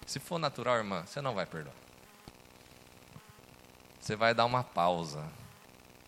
Se 0.06 0.18
for 0.18 0.38
natural, 0.38 0.76
irmã, 0.76 1.04
você 1.06 1.20
não 1.20 1.34
vai 1.34 1.46
perdoar 1.46 1.89
você 4.00 4.16
vai 4.16 4.34
dar 4.34 4.46
uma 4.46 4.64
pausa 4.64 5.22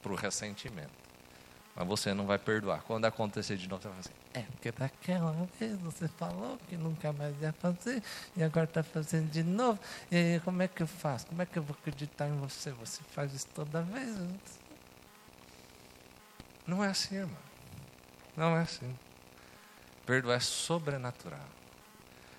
para 0.02 0.12
o 0.12 0.16
ressentimento. 0.16 1.02
Mas 1.74 1.86
você 1.86 2.12
não 2.12 2.26
vai 2.26 2.38
perdoar. 2.38 2.82
Quando 2.82 3.04
acontecer 3.04 3.56
de 3.56 3.68
novo, 3.68 3.82
você 3.82 3.88
vai 3.88 3.96
fazer 3.98 4.10
assim, 4.10 4.22
é, 4.34 4.42
porque 4.52 4.72
daquela 4.72 5.48
vez 5.58 5.78
você 5.78 6.08
falou 6.08 6.58
que 6.68 6.76
nunca 6.76 7.12
mais 7.12 7.40
ia 7.40 7.52
fazer, 7.52 8.02
e 8.36 8.42
agora 8.42 8.64
está 8.64 8.82
fazendo 8.82 9.30
de 9.30 9.42
novo. 9.42 9.78
E 10.10 10.16
aí, 10.16 10.40
como 10.40 10.62
é 10.62 10.68
que 10.68 10.82
eu 10.82 10.86
faço? 10.86 11.26
Como 11.26 11.40
é 11.40 11.46
que 11.46 11.58
eu 11.58 11.62
vou 11.62 11.76
acreditar 11.78 12.28
em 12.28 12.36
você? 12.36 12.70
Você 12.72 13.02
faz 13.12 13.32
isso 13.32 13.46
toda 13.54 13.82
vez? 13.82 14.16
Não 16.66 16.82
é 16.82 16.88
assim, 16.88 17.16
irmão. 17.16 17.36
Não 18.36 18.56
é 18.56 18.62
assim. 18.62 18.96
Perdoar 20.06 20.36
é 20.36 20.40
sobrenatural. 20.40 21.40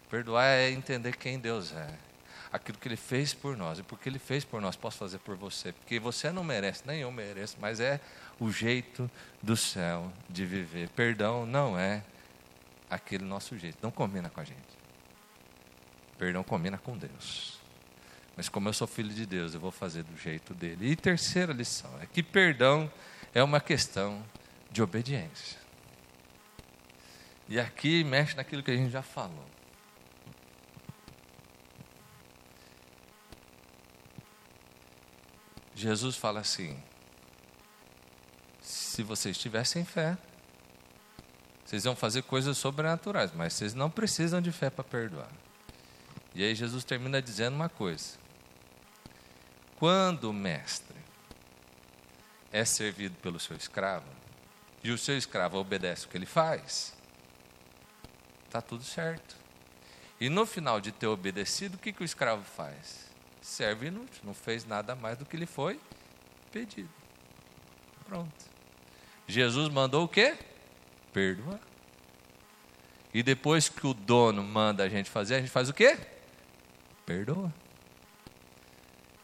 Perdoar 0.10 0.46
é 0.46 0.72
entender 0.72 1.16
quem 1.16 1.40
Deus 1.40 1.72
é. 1.72 2.13
Aquilo 2.54 2.78
que 2.78 2.88
Ele 2.88 2.96
fez 2.96 3.34
por 3.34 3.58
nós. 3.58 3.80
E 3.80 3.84
porque 3.84 4.08
Ele 4.08 4.20
fez 4.20 4.46
por 4.46 4.62
nós, 4.62 4.76
posso 4.76 5.00
fazer 5.00 5.18
por 5.18 5.36
você. 5.36 5.74
Porque 5.74 6.00
você 6.00 6.32
não 6.32 6.44
merece, 6.44 6.84
nem 6.86 7.02
eu 7.02 7.12
mereço, 7.12 7.58
mas 7.60 7.80
é 7.80 8.00
o 8.40 8.52
jeito 8.52 9.10
do 9.42 9.58
céu 9.58 10.14
de 10.30 10.46
viver. 10.46 10.88
Perdão 10.90 11.46
não 11.46 11.78
é 11.78 12.04
aquele 12.90 13.26
nosso 13.26 13.58
jeito. 13.58 13.80
Não 13.82 13.90
combina 13.90 14.30
com 14.30 14.40
a 14.40 14.44
gente. 14.44 14.60
Perdão 16.18 16.44
combina 16.44 16.78
com 16.78 16.96
Deus. 16.96 17.60
Mas 18.36 18.50
como 18.50 18.70
eu 18.70 18.74
sou 18.74 18.88
filho 18.88 19.10
de 19.10 19.26
Deus, 19.26 19.54
eu 19.54 19.60
vou 19.60 19.72
fazer 19.72 20.04
do 20.04 20.16
jeito 20.18 20.54
dele. 20.54 20.92
E 20.92 20.96
terceira 20.96 21.54
lição 21.54 21.92
é 22.02 22.06
que 22.06 22.24
perdão 22.24 22.92
é 23.34 23.44
uma 23.44 23.60
questão 23.60 24.24
de 24.72 24.82
obediência. 24.82 25.58
E 27.48 27.60
aqui 27.60 28.04
mexe 28.04 28.36
naquilo 28.36 28.64
que 28.64 28.72
a 28.72 28.76
gente 28.76 28.92
já 28.92 29.02
falou. 29.02 29.46
Jesus 35.76 36.16
fala 36.16 36.40
assim: 36.40 36.82
se 38.62 39.04
vocês 39.04 39.38
tivessem 39.38 39.84
fé, 39.84 40.18
vocês 41.66 41.84
vão 41.84 41.96
fazer 41.96 42.24
coisas 42.24 42.58
sobrenaturais, 42.58 43.32
mas 43.34 43.54
vocês 43.54 43.74
não 43.74 43.90
precisam 43.90 44.42
de 44.42 44.52
fé 44.52 44.70
para 44.70 44.84
perdoar. 44.84 45.32
E 46.36 46.44
aí 46.44 46.54
Jesus 46.56 46.84
termina 46.84 47.22
dizendo 47.22 47.56
uma 47.56 47.70
coisa: 47.70 48.18
quando 49.78 50.30
o 50.30 50.34
mestre 50.34 50.98
é 52.52 52.64
servido 52.64 53.16
pelo 53.16 53.40
seu 53.40 53.58
escravo, 53.58 54.06
e 54.84 54.92
o 54.92 54.98
seu 54.98 55.18
escravo 55.18 55.58
obedece 55.58 56.06
o 56.06 56.10
que 56.10 56.18
ele 56.18 56.26
faz, 56.26 56.94
está 58.46 58.62
tudo 58.62 58.84
certo. 58.84 59.36
E 60.20 60.30
no 60.30 60.46
final 60.46 60.80
de 60.80 60.92
ter 60.92 61.08
obedecido, 61.08 61.76
o 61.76 61.80
que, 61.80 61.92
que 61.92 62.04
o 62.04 62.06
escravo 62.06 62.44
faz? 62.44 63.13
Serve 63.44 63.88
inútil, 63.88 64.22
não 64.24 64.34
fez 64.34 64.64
nada 64.64 64.96
mais 64.96 65.18
do 65.18 65.26
que 65.26 65.36
lhe 65.36 65.46
foi 65.46 65.78
pedido. 66.50 66.90
Pronto. 68.08 68.34
Jesus 69.28 69.68
mandou 69.68 70.06
o 70.06 70.08
quê? 70.08 70.38
Perdoar. 71.12 71.60
E 73.14 73.22
depois 73.22 73.68
que 73.68 73.86
o 73.86 73.94
dono 73.94 74.42
manda 74.42 74.84
a 74.84 74.90
gente 74.90 75.10
fazer, 75.10 75.36
a 75.36 75.40
gente 75.40 75.52
faz 75.52 75.68
o 75.68 75.74
quê? 75.74 75.98
Perdoa. 77.06 77.54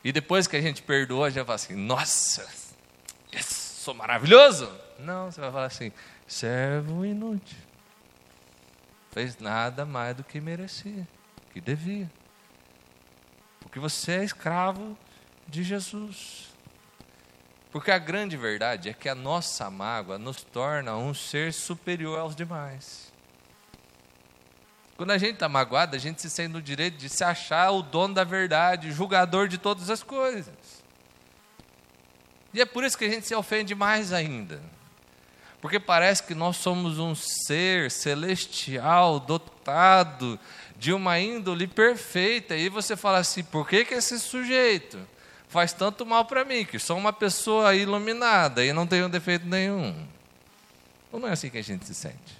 E 0.03 0.11
depois 0.11 0.47
que 0.47 0.57
a 0.57 0.61
gente 0.61 0.81
perdoa, 0.81 1.31
gente 1.31 1.45
vai 1.45 1.55
assim: 1.55 1.73
Nossa, 1.73 2.47
yes, 3.33 3.45
sou 3.45 3.93
maravilhoso. 3.93 4.69
Não, 4.99 5.31
você 5.31 5.39
vai 5.39 5.51
falar 5.51 5.65
assim: 5.65 5.93
servo 6.27 7.05
inútil. 7.05 7.57
Fez 9.11 9.39
nada 9.39 9.85
mais 9.85 10.15
do 10.15 10.23
que 10.25 10.41
merecia, 10.41 11.07
que 11.53 11.61
devia. 11.61 12.11
Porque 13.59 13.79
você 13.79 14.13
é 14.13 14.23
escravo 14.23 14.97
de 15.47 15.63
Jesus. 15.63 16.49
Porque 17.71 17.91
a 17.91 17.99
grande 17.99 18.35
verdade 18.35 18.89
é 18.89 18.93
que 18.93 19.07
a 19.07 19.15
nossa 19.15 19.69
mágoa 19.69 20.17
nos 20.17 20.43
torna 20.43 20.95
um 20.95 21.13
ser 21.13 21.53
superior 21.53 22.19
aos 22.19 22.35
demais. 22.35 23.09
Quando 24.97 25.11
a 25.11 25.17
gente 25.17 25.35
está 25.35 25.47
magoado, 25.47 25.95
a 25.95 25.99
gente 25.99 26.21
se 26.21 26.29
sente 26.29 26.51
no 26.51 26.61
direito 26.61 26.97
de 26.97 27.07
se 27.07 27.23
achar 27.23 27.71
o 27.71 27.81
dono 27.81 28.13
da 28.13 28.23
verdade, 28.23 28.91
julgador 28.91 29.47
de 29.47 29.57
todas 29.57 29.89
as 29.89 30.03
coisas. 30.03 30.53
E 32.53 32.59
é 32.59 32.65
por 32.65 32.83
isso 32.83 32.97
que 32.97 33.05
a 33.05 33.09
gente 33.09 33.25
se 33.25 33.35
ofende 33.35 33.73
mais 33.73 34.11
ainda. 34.11 34.61
Porque 35.61 35.79
parece 35.79 36.23
que 36.23 36.33
nós 36.33 36.57
somos 36.57 36.97
um 36.99 37.13
ser 37.15 37.91
celestial, 37.91 39.19
dotado 39.19 40.39
de 40.79 40.93
uma 40.93 41.19
índole 41.19 41.67
perfeita. 41.67 42.55
E 42.55 42.69
você 42.69 42.95
fala 42.95 43.19
assim: 43.19 43.43
por 43.43 43.67
que, 43.67 43.83
que 43.85 43.93
esse 43.93 44.17
sujeito 44.17 44.97
faz 45.49 45.73
tanto 45.73 46.05
mal 46.05 46.25
para 46.25 46.45
mim? 46.45 46.65
Que 46.65 46.79
sou 46.79 46.97
uma 46.97 47.11
pessoa 47.11 47.75
iluminada 47.75 48.65
e 48.65 48.71
não 48.71 48.87
tenho 48.87 49.09
defeito 49.09 49.45
nenhum. 49.45 50.07
Ou 51.11 51.19
não 51.19 51.27
é 51.27 51.33
assim 51.33 51.49
que 51.49 51.57
a 51.57 51.63
gente 51.63 51.85
se 51.85 51.93
sente? 51.93 52.39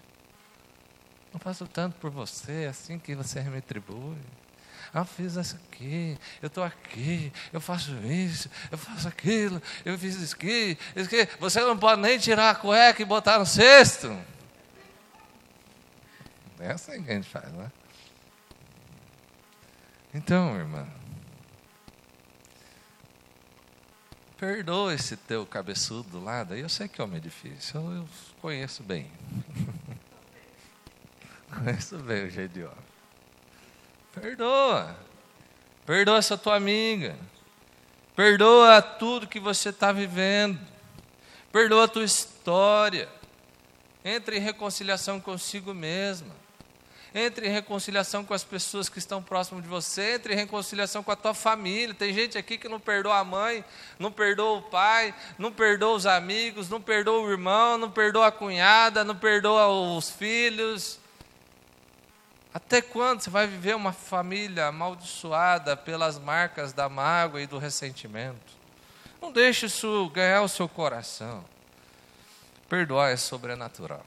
Eu 1.33 1.39
faço 1.39 1.67
tanto 1.67 1.97
por 1.97 2.09
você, 2.09 2.67
assim 2.69 2.97
que 2.97 3.13
você 3.13 3.41
me 3.41 3.55
retribui. 3.55 4.17
Ah, 4.91 5.05
fiz 5.05 5.35
isso 5.35 5.55
aqui, 5.55 6.17
eu 6.41 6.47
estou 6.47 6.63
aqui, 6.63 7.31
eu 7.53 7.61
faço 7.61 7.91
isso, 8.07 8.49
eu 8.71 8.77
faço 8.77 9.07
aquilo, 9.07 9.61
eu 9.85 9.95
fiz 9.99 10.15
isso 10.15 10.33
aqui, 10.33 10.75
isso 10.95 11.05
aqui. 11.05 11.29
Você 11.39 11.59
não 11.61 11.77
pode 11.77 12.01
nem 12.01 12.17
tirar 12.17 12.49
a 12.49 12.55
cueca 12.55 12.99
e 12.99 13.05
botar 13.05 13.37
no 13.37 13.45
cesto. 13.45 14.17
É 16.59 16.71
assim 16.71 17.03
que 17.03 17.11
a 17.11 17.13
gente 17.13 17.29
faz, 17.29 17.51
né? 17.53 17.71
Então, 20.13 20.55
irmã, 20.55 20.87
perdoa 24.37 24.93
esse 24.93 25.15
teu 25.15 25.45
cabeçudo 25.45 26.09
do 26.09 26.23
lado. 26.23 26.55
Eu 26.55 26.67
sei 26.67 26.87
que 26.87 26.99
é 26.99 27.03
homem 27.03 27.21
difícil, 27.21 27.79
eu 27.91 28.09
conheço 28.41 28.81
bem. 28.81 29.09
Conheço 31.49 31.97
bem 31.97 32.25
o 32.25 32.29
jeito 32.29 32.53
de 32.53 32.63
homem. 32.63 32.77
Perdoa. 34.13 34.95
Perdoa 35.85 36.19
essa 36.19 36.37
tua 36.37 36.55
amiga. 36.55 37.17
Perdoa 38.15 38.81
tudo 38.81 39.27
que 39.27 39.39
você 39.39 39.69
está 39.69 39.91
vivendo. 39.91 40.59
Perdoa 41.51 41.85
a 41.85 41.87
tua 41.87 42.03
história. 42.03 43.09
Entre 44.05 44.37
em 44.37 44.39
reconciliação 44.39 45.19
consigo 45.19 45.73
mesma. 45.73 46.35
Entre 47.13 47.47
em 47.47 47.51
reconciliação 47.51 48.23
com 48.23 48.33
as 48.33 48.43
pessoas 48.43 48.87
que 48.87 48.99
estão 48.99 49.21
próximas 49.21 49.63
de 49.63 49.69
você. 49.69 50.15
Entre 50.15 50.33
em 50.33 50.37
reconciliação 50.37 51.01
com 51.01 51.11
a 51.11 51.15
tua 51.15 51.33
família. 51.33 51.95
Tem 51.95 52.13
gente 52.13 52.37
aqui 52.37 52.57
que 52.57 52.69
não 52.69 52.79
perdoa 52.79 53.17
a 53.17 53.23
mãe, 53.23 53.63
não 53.97 54.11
perdoa 54.11 54.59
o 54.59 54.61
pai, 54.61 55.13
não 55.37 55.51
perdoa 55.51 55.95
os 55.95 56.05
amigos, 56.05 56.69
não 56.69 56.81
perdoa 56.81 57.21
o 57.21 57.31
irmão, 57.31 57.77
não 57.77 57.89
perdoa 57.89 58.27
a 58.27 58.31
cunhada, 58.31 59.03
não 59.03 59.15
perdoa 59.15 59.67
os 59.67 60.09
filhos. 60.09 60.99
Até 62.53 62.81
quando 62.81 63.21
você 63.21 63.29
vai 63.29 63.45
viver 63.45 63.75
uma 63.75 63.93
família 63.93 64.67
amaldiçoada 64.67 65.77
pelas 65.77 66.17
marcas 66.17 66.73
da 66.73 66.89
mágoa 66.89 67.41
e 67.41 67.47
do 67.47 67.59
ressentimento? 67.59 68.57
Não 69.21 69.31
deixe 69.31 69.67
isso 69.67 70.09
ganhar 70.09 70.41
o 70.41 70.49
seu 70.49 70.67
coração. 70.67 71.45
Perdoar 72.67 73.11
é 73.11 73.17
sobrenatural. 73.17 74.05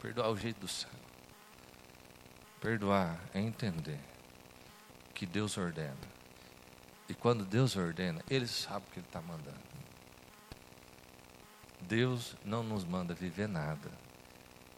Perdoar 0.00 0.28
é 0.28 0.30
o 0.30 0.36
jeito 0.36 0.60
do 0.60 0.68
céu. 0.68 0.99
Perdoar 2.60 3.18
é 3.32 3.40
entender 3.40 3.98
que 5.14 5.24
Deus 5.24 5.56
ordena. 5.56 5.96
E 7.08 7.14
quando 7.14 7.44
Deus 7.44 7.74
ordena, 7.74 8.22
Ele 8.28 8.46
sabe 8.46 8.86
o 8.86 8.92
que 8.92 8.98
Ele 8.98 9.06
está 9.06 9.20
mandando. 9.20 9.70
Deus 11.80 12.36
não 12.44 12.62
nos 12.62 12.84
manda 12.84 13.14
viver 13.14 13.48
nada 13.48 13.90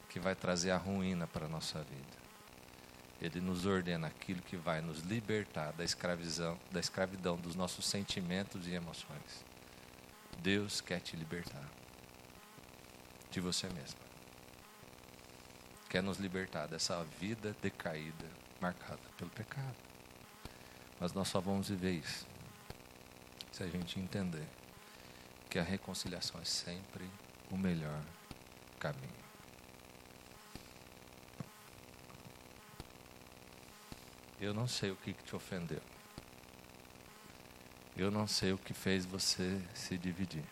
que 0.09 0.21
vai 0.21 0.35
trazer 0.35 0.71
a 0.71 0.77
ruína 0.77 1.27
para 1.27 1.47
a 1.47 1.49
nossa 1.49 1.81
vida. 1.81 2.23
Ele 3.21 3.41
nos 3.41 3.67
ordena 3.67 4.09
aquilo 4.09 4.43
que 4.43 4.57
vai 4.57 4.81
nos 4.81 5.01
libertar 5.01 5.73
da 5.73 5.85
escravidão, 5.85 6.59
da 6.71 6.81
escravidão 6.81 7.37
dos 7.37 7.55
nossos 7.55 7.87
sentimentos 7.87 8.67
e 8.67 8.73
emoções. 8.73 9.45
Deus 10.39 10.81
quer 10.81 11.01
te 11.01 11.17
libertar 11.17 11.69
de 13.31 13.41
você 13.41 13.69
mesmo. 13.69 14.12
Quer 15.93 16.03
nos 16.03 16.17
libertar 16.17 16.67
dessa 16.69 17.05
vida 17.21 17.55
decaída, 17.61 18.25
marcada 18.59 19.03
pelo 19.19 19.29
pecado. 19.29 19.77
Mas 20.99 21.13
nós 21.13 21.29
só 21.29 21.39
vamos 21.39 21.69
viver 21.69 21.93
isso 21.93 22.27
se 23.53 23.63
a 23.63 23.67
gente 23.67 24.01
entender 24.01 24.47
que 25.51 25.59
a 25.59 25.63
reconciliação 25.63 26.41
é 26.41 26.47
sempre 26.47 27.05
o 27.51 27.59
melhor 27.59 28.01
caminho. 28.81 29.13
Eu 34.41 34.55
não 34.55 34.67
sei 34.67 34.93
o 34.93 34.97
que, 34.97 35.13
que 35.13 35.25
te 35.25 35.37
ofendeu. 35.37 35.83
Eu 37.95 38.11
não 38.11 38.27
sei 38.27 38.55
o 38.55 38.57
que 38.57 38.73
fez 38.73 39.05
você 39.05 39.61
se 39.75 39.99
dividir. 39.99 40.43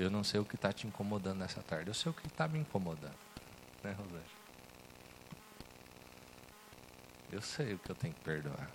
Eu 0.00 0.10
não 0.10 0.24
sei 0.24 0.40
o 0.40 0.44
que 0.46 0.54
está 0.54 0.72
te 0.72 0.86
incomodando 0.86 1.38
nessa 1.38 1.62
tarde. 1.62 1.88
Eu 1.88 1.94
sei 1.94 2.10
o 2.10 2.14
que 2.14 2.26
está 2.26 2.48
me 2.48 2.58
incomodando. 2.58 3.18
Né, 3.84 3.92
Rosângela? 3.92 4.40
Eu 7.30 7.42
sei 7.42 7.74
o 7.74 7.78
que 7.78 7.90
eu 7.90 7.94
tenho 7.94 8.14
que 8.14 8.20
perdoar. 8.20 8.70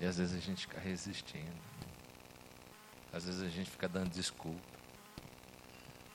E 0.00 0.04
às 0.04 0.18
vezes 0.18 0.36
a 0.36 0.40
gente 0.40 0.62
fica 0.66 0.80
resistindo. 0.80 1.62
Às 3.12 3.24
vezes 3.24 3.40
a 3.40 3.48
gente 3.48 3.70
fica 3.70 3.88
dando 3.88 4.10
desculpa. 4.10 4.60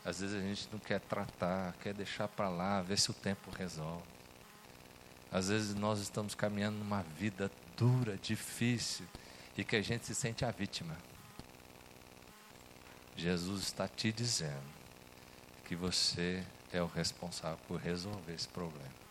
Às 0.04 0.20
vezes 0.20 0.36
a 0.36 0.42
gente 0.42 0.68
não 0.70 0.80
quer 0.80 1.00
tratar, 1.00 1.74
quer 1.82 1.94
deixar 1.94 2.28
para 2.28 2.50
lá, 2.50 2.82
ver 2.82 3.00
se 3.00 3.12
o 3.12 3.14
tempo 3.14 3.50
resolve. 3.52 4.04
Às 5.32 5.48
vezes 5.48 5.74
nós 5.74 6.00
estamos 6.00 6.36
caminhando 6.36 6.78
numa 6.78 7.02
vida 7.02 7.50
dura, 7.78 8.18
difícil, 8.18 9.08
e 9.58 9.64
que 9.64 9.78
a 9.78 9.82
gente 9.82 10.06
se 10.06 10.14
sente 10.14 10.44
a 10.44 10.52
vítima. 10.52 10.98
Jesus 13.16 13.64
está 13.64 13.88
te 13.88 14.12
dizendo 14.12 14.72
que 15.66 15.76
você 15.76 16.44
é 16.72 16.82
o 16.82 16.88
responsável 16.88 17.60
por 17.68 17.80
resolver 17.80 18.34
esse 18.34 18.48
problema. 18.48 19.02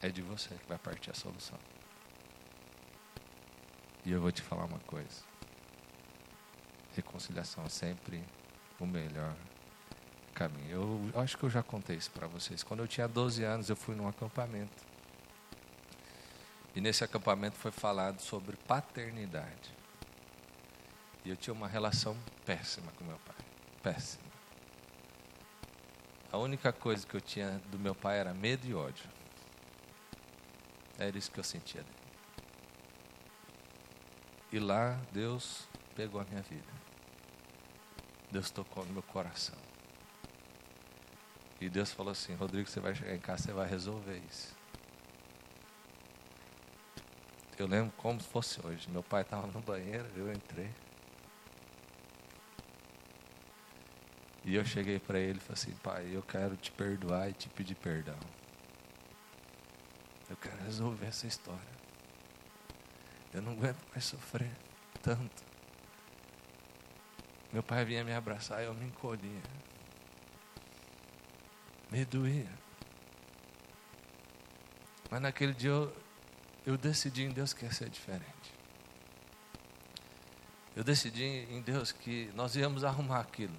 É 0.00 0.08
de 0.08 0.22
você 0.22 0.54
que 0.54 0.68
vai 0.68 0.78
partir 0.78 1.10
a 1.10 1.14
solução. 1.14 1.58
E 4.04 4.12
eu 4.12 4.20
vou 4.20 4.30
te 4.30 4.42
falar 4.42 4.64
uma 4.64 4.78
coisa. 4.80 5.22
Reconciliação 6.94 7.64
é 7.64 7.68
sempre 7.68 8.22
o 8.78 8.86
melhor 8.86 9.34
caminho. 10.34 11.10
Eu 11.14 11.20
acho 11.20 11.38
que 11.38 11.44
eu 11.44 11.50
já 11.50 11.62
contei 11.62 11.96
isso 11.96 12.10
para 12.10 12.26
vocês. 12.26 12.62
Quando 12.62 12.80
eu 12.80 12.88
tinha 12.88 13.08
12 13.08 13.42
anos, 13.44 13.70
eu 13.70 13.76
fui 13.76 13.94
num 13.94 14.06
acampamento. 14.06 14.84
E 16.74 16.80
nesse 16.80 17.04
acampamento 17.04 17.56
foi 17.56 17.70
falado 17.70 18.20
sobre 18.20 18.56
paternidade. 18.56 19.72
E 21.24 21.30
eu 21.30 21.36
tinha 21.36 21.54
uma 21.54 21.66
relação 21.66 22.16
péssima 22.44 22.92
com 22.92 23.04
meu 23.04 23.18
pai. 23.18 23.36
Péssima. 23.82 24.24
A 26.30 26.36
única 26.36 26.72
coisa 26.72 27.06
que 27.06 27.14
eu 27.14 27.20
tinha 27.20 27.60
do 27.70 27.78
meu 27.78 27.94
pai 27.94 28.18
era 28.18 28.34
medo 28.34 28.66
e 28.66 28.74
ódio. 28.74 29.08
Era 30.98 31.16
isso 31.16 31.30
que 31.30 31.40
eu 31.40 31.44
sentia 31.44 31.82
dele. 31.82 31.94
E 34.52 34.58
lá 34.58 35.00
Deus 35.12 35.66
pegou 35.96 36.20
a 36.20 36.24
minha 36.24 36.42
vida. 36.42 36.72
Deus 38.30 38.50
tocou 38.50 38.84
no 38.84 38.92
meu 38.92 39.02
coração. 39.02 39.58
E 41.60 41.68
Deus 41.68 41.92
falou 41.92 42.12
assim: 42.12 42.34
Rodrigo, 42.34 42.68
você 42.68 42.80
vai 42.80 42.94
chegar 42.94 43.14
em 43.14 43.20
casa, 43.20 43.44
você 43.44 43.52
vai 43.52 43.68
resolver 43.68 44.20
isso. 44.30 44.54
Eu 47.56 47.66
lembro 47.66 47.92
como 47.96 48.20
se 48.20 48.28
fosse 48.28 48.64
hoje. 48.66 48.90
Meu 48.90 49.02
pai 49.02 49.22
estava 49.22 49.46
no 49.46 49.60
banheiro, 49.60 50.06
eu 50.16 50.32
entrei. 50.32 50.70
E 54.44 54.54
eu 54.54 54.64
cheguei 54.64 54.98
para 54.98 55.18
ele 55.18 55.38
e 55.38 55.40
falei 55.40 55.54
assim: 55.54 55.72
Pai, 55.82 56.10
eu 56.12 56.22
quero 56.22 56.56
te 56.56 56.70
perdoar 56.70 57.30
e 57.30 57.32
te 57.32 57.48
pedir 57.48 57.74
perdão. 57.74 58.18
Eu 60.28 60.36
quero 60.36 60.56
resolver 60.64 61.06
essa 61.06 61.26
história. 61.26 61.74
Eu 63.32 63.42
não 63.42 63.52
aguento 63.52 63.78
mais 63.90 64.04
sofrer 64.04 64.50
tanto. 65.02 65.42
Meu 67.52 67.62
pai 67.62 67.84
vinha 67.84 68.04
me 68.04 68.12
abraçar 68.12 68.62
e 68.62 68.66
eu 68.66 68.74
me 68.74 68.86
encolhia. 68.86 69.42
Me 71.90 72.04
doía. 72.04 72.50
Mas 75.10 75.22
naquele 75.22 75.54
dia 75.54 75.70
eu, 75.70 75.96
eu 76.66 76.76
decidi 76.76 77.22
em 77.22 77.30
Deus 77.30 77.52
que 77.52 77.64
ia 77.64 77.72
ser 77.72 77.88
diferente. 77.88 78.52
Eu 80.74 80.82
decidi 80.82 81.22
em 81.22 81.62
Deus 81.62 81.92
que 81.92 82.30
nós 82.34 82.56
íamos 82.56 82.82
arrumar 82.82 83.20
aquilo. 83.20 83.54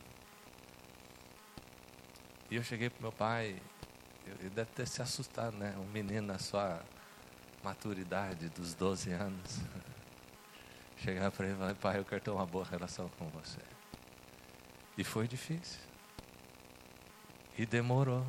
E 2.56 2.58
eu 2.58 2.64
cheguei 2.64 2.90
para 2.90 3.02
meu 3.02 3.12
pai, 3.12 3.62
ele 4.40 4.50
deve 4.50 4.72
ter 4.72 4.88
se 4.88 5.02
assustado, 5.02 5.58
né? 5.58 5.76
Um 5.78 5.92
menino 5.92 6.26
na 6.26 6.40
sua 6.40 6.82
maturidade 7.62 8.48
dos 8.48 8.74
12 8.74 9.12
anos. 9.12 9.60
Chegar 10.96 11.32
para 11.32 11.48
ele 11.48 11.56
e 11.56 11.58
falar, 11.58 11.76
pai, 11.76 12.00
eu 12.00 12.06
quero 12.06 12.22
ter 12.22 12.30
uma 12.30 12.46
boa 12.46 12.64
relação 12.64 13.10
com 13.20 13.28
você. 13.28 13.60
E 14.98 15.04
foi 15.04 15.28
difícil. 15.28 15.82
E 17.58 17.66
demorou. 17.66 18.26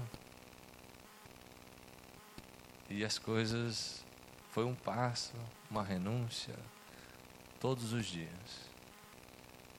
E 2.90 3.04
as 3.04 3.16
coisas 3.16 4.04
foi 4.50 4.64
um 4.64 4.74
passo, 4.74 5.34
uma 5.70 5.84
renúncia, 5.84 6.56
todos 7.60 7.92
os 7.92 8.04
dias. 8.04 8.70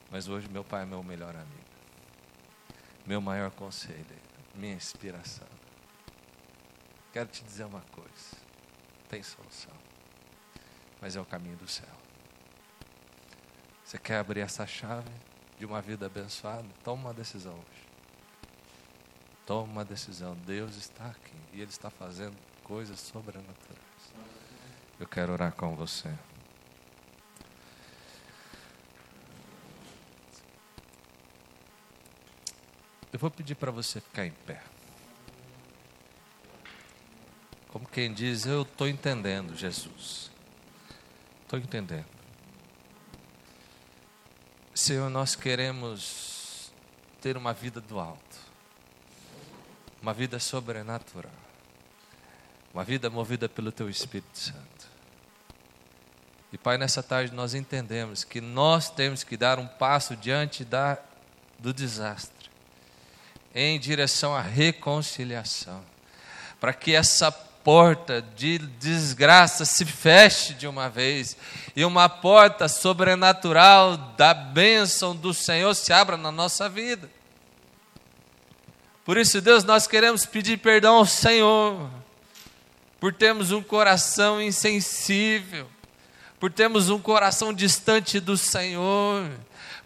Mas 0.10 0.29
hoje 0.29 0.47
meu 0.47 0.63
pai 0.63 0.83
é 0.83 0.86
meu 0.86 1.03
melhor 1.03 1.36
amigo, 1.36 1.67
meu 3.05 3.19
maior 3.19 3.51
conselho, 3.51 4.26
minha 4.58 4.74
inspiração. 4.74 5.48
Quero 7.13 7.30
te 7.30 7.43
dizer 7.43 7.65
uma 7.65 7.82
coisa 7.91 8.48
tem 9.08 9.24
solução. 9.24 9.74
Mas 11.02 11.15
é 11.15 11.22
o 11.22 11.26
caminho 11.26 11.58
do 11.58 11.67
céu. 11.67 11.88
Você 13.84 13.98
quer 13.98 14.17
abrir 14.17 14.41
essa 14.41 14.65
chave 14.67 15.10
de 15.58 15.65
uma 15.65 15.82
vida 15.82 16.06
abençoada? 16.06 16.67
Toma 16.84 17.04
uma 17.04 17.13
decisão 17.13 17.54
hoje. 17.54 17.88
Toma 19.46 19.72
uma 19.72 19.86
decisão. 19.86 20.36
Deus 20.46 20.76
está 20.76 21.08
aqui 21.08 21.36
e 21.54 21.62
Ele 21.62 21.70
está 21.70 21.89
fazendo 21.89 22.36
coisas 22.63 23.00
sobrenaturais. 23.00 23.78
Eu 25.00 25.08
quero 25.08 25.32
orar 25.32 25.54
com 25.54 25.76
você. 25.76 26.13
Eu 33.12 33.20
vou 33.20 33.32
pedir 33.32 33.56
para 33.56 33.72
você 33.72 34.02
ficar 34.02 34.26
em 34.26 34.32
pé. 34.32 34.62
Como 37.70 37.88
quem 37.88 38.13
diz, 38.13 38.46
eu 38.46 38.63
estou 38.63 38.88
entendendo, 38.88 39.56
Jesus. 39.56 40.32
Estou 41.43 41.60
entendendo. 41.60 42.06
Senhor, 44.74 45.10
nós 45.10 45.36
queremos 45.36 46.72
ter 47.20 47.36
uma 47.36 47.52
vida 47.52 47.82
do 47.82 48.00
alto, 48.00 48.38
uma 50.02 50.13
vida 50.13 50.39
sobrenatural, 50.39 51.32
uma 52.74 52.84
vida 52.84 53.10
movida 53.10 53.50
pelo 53.50 53.72
Teu 53.72 53.89
Espírito 53.89 54.38
Santo. 54.38 54.88
E 56.54 56.58
Pai, 56.58 56.78
nessa 56.78 57.02
tarde 57.02 57.34
nós 57.34 57.54
entendemos 57.54 58.24
que 58.24 58.39
nós 58.39 58.89
temos 58.89 59.24
que 59.24 59.36
dar 59.36 59.58
um 59.58 59.67
passo 59.67 60.15
diante 60.15 60.63
da, 60.63 60.98
do 61.58 61.74
desastre, 61.74 62.37
em 63.53 63.79
direção 63.79 64.36
à 64.36 64.41
reconciliação, 64.41 65.83
para 66.60 66.73
que 66.73 66.93
essa 66.93 67.31
porta 67.31 68.21
de 68.36 68.57
desgraça 68.60 69.65
se 69.65 69.83
feche 69.83 70.53
de 70.53 70.65
uma 70.65 70.89
vez 70.89 71.36
e 71.75 71.83
uma 71.83 72.07
porta 72.07 72.69
sobrenatural 72.69 73.97
da 74.15 74.33
bênção 74.33 75.13
do 75.13 75.33
Senhor 75.33 75.73
se 75.75 75.91
abra 75.91 76.15
na 76.15 76.31
nossa 76.31 76.69
vida. 76.69 77.10
Por 79.03 79.17
isso, 79.17 79.41
Deus, 79.41 79.63
nós 79.63 79.86
queremos 79.88 80.25
pedir 80.25 80.57
perdão 80.57 80.95
ao 80.95 81.05
Senhor 81.05 81.89
por 82.99 83.13
termos 83.13 83.51
um 83.51 83.62
coração 83.62 84.41
insensível, 84.41 85.67
por 86.39 86.52
termos 86.52 86.89
um 86.89 87.00
coração 87.00 87.54
distante 87.54 88.19
do 88.19 88.38
Senhor 88.38 89.30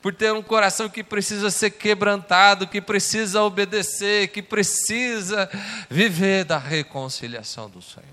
por 0.02 0.14
ter 0.14 0.34
um 0.34 0.42
coração 0.42 0.90
que 0.90 1.04
precisa 1.04 1.52
ser 1.52 1.70
quebrantado, 1.72 2.68
que 2.68 2.82
precisa 2.82 3.44
obedecer, 3.44 4.30
que 4.30 4.42
precisa 4.42 5.48
viver 5.90 6.44
da 6.44 6.58
reconciliação 6.58 7.70
do 7.70 7.82
Senhor. 7.82 8.08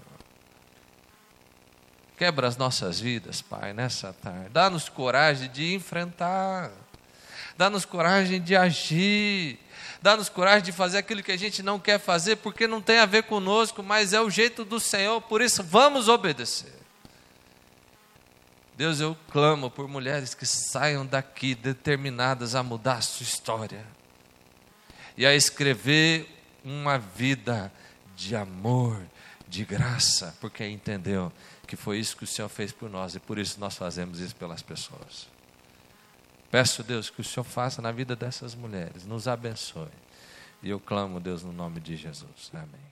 Quebra 2.18 2.46
as 2.46 2.56
nossas 2.56 3.00
vidas, 3.00 3.40
Pai, 3.40 3.72
nessa 3.72 4.12
tarde. 4.12 4.50
Dá-nos 4.50 4.88
coragem 4.88 5.48
de 5.50 5.72
enfrentar. 5.72 6.70
Dá-nos 7.56 7.84
coragem 7.84 8.40
de 8.40 8.54
agir. 8.54 9.58
Dá-nos 10.02 10.28
coragem 10.28 10.64
de 10.64 10.72
fazer 10.72 10.98
aquilo 10.98 11.22
que 11.22 11.32
a 11.32 11.38
gente 11.38 11.62
não 11.62 11.78
quer 11.78 11.98
fazer, 11.98 12.36
porque 12.36 12.66
não 12.66 12.82
tem 12.82 12.98
a 12.98 13.06
ver 13.06 13.22
conosco, 13.22 13.82
mas 13.82 14.12
é 14.12 14.20
o 14.20 14.28
jeito 14.28 14.64
do 14.64 14.78
Senhor, 14.78 15.20
por 15.22 15.40
isso 15.40 15.62
vamos 15.62 16.08
obedecer. 16.08 16.77
Deus, 18.78 19.00
eu 19.00 19.16
clamo 19.32 19.68
por 19.68 19.88
mulheres 19.88 20.34
que 20.34 20.46
saiam 20.46 21.04
daqui 21.04 21.52
determinadas 21.52 22.54
a 22.54 22.62
mudar 22.62 22.98
a 22.98 23.00
sua 23.00 23.24
história 23.24 23.84
e 25.16 25.26
a 25.26 25.34
escrever 25.34 26.28
uma 26.64 26.96
vida 26.96 27.72
de 28.14 28.36
amor, 28.36 29.04
de 29.48 29.64
graça, 29.64 30.32
porque 30.40 30.64
entendeu 30.64 31.32
que 31.66 31.74
foi 31.74 31.98
isso 31.98 32.16
que 32.16 32.22
o 32.22 32.26
Senhor 32.26 32.48
fez 32.48 32.70
por 32.70 32.88
nós 32.88 33.16
e 33.16 33.18
por 33.18 33.36
isso 33.36 33.58
nós 33.58 33.76
fazemos 33.76 34.20
isso 34.20 34.36
pelas 34.36 34.62
pessoas. 34.62 35.26
Peço, 36.48 36.84
Deus, 36.84 37.10
que 37.10 37.20
o 37.20 37.24
Senhor 37.24 37.42
faça 37.42 37.82
na 37.82 37.90
vida 37.90 38.14
dessas 38.14 38.54
mulheres, 38.54 39.04
nos 39.04 39.26
abençoe. 39.26 39.90
E 40.62 40.70
eu 40.70 40.78
clamo, 40.78 41.18
Deus, 41.18 41.42
no 41.42 41.52
nome 41.52 41.80
de 41.80 41.96
Jesus. 41.96 42.52
Amém. 42.54 42.87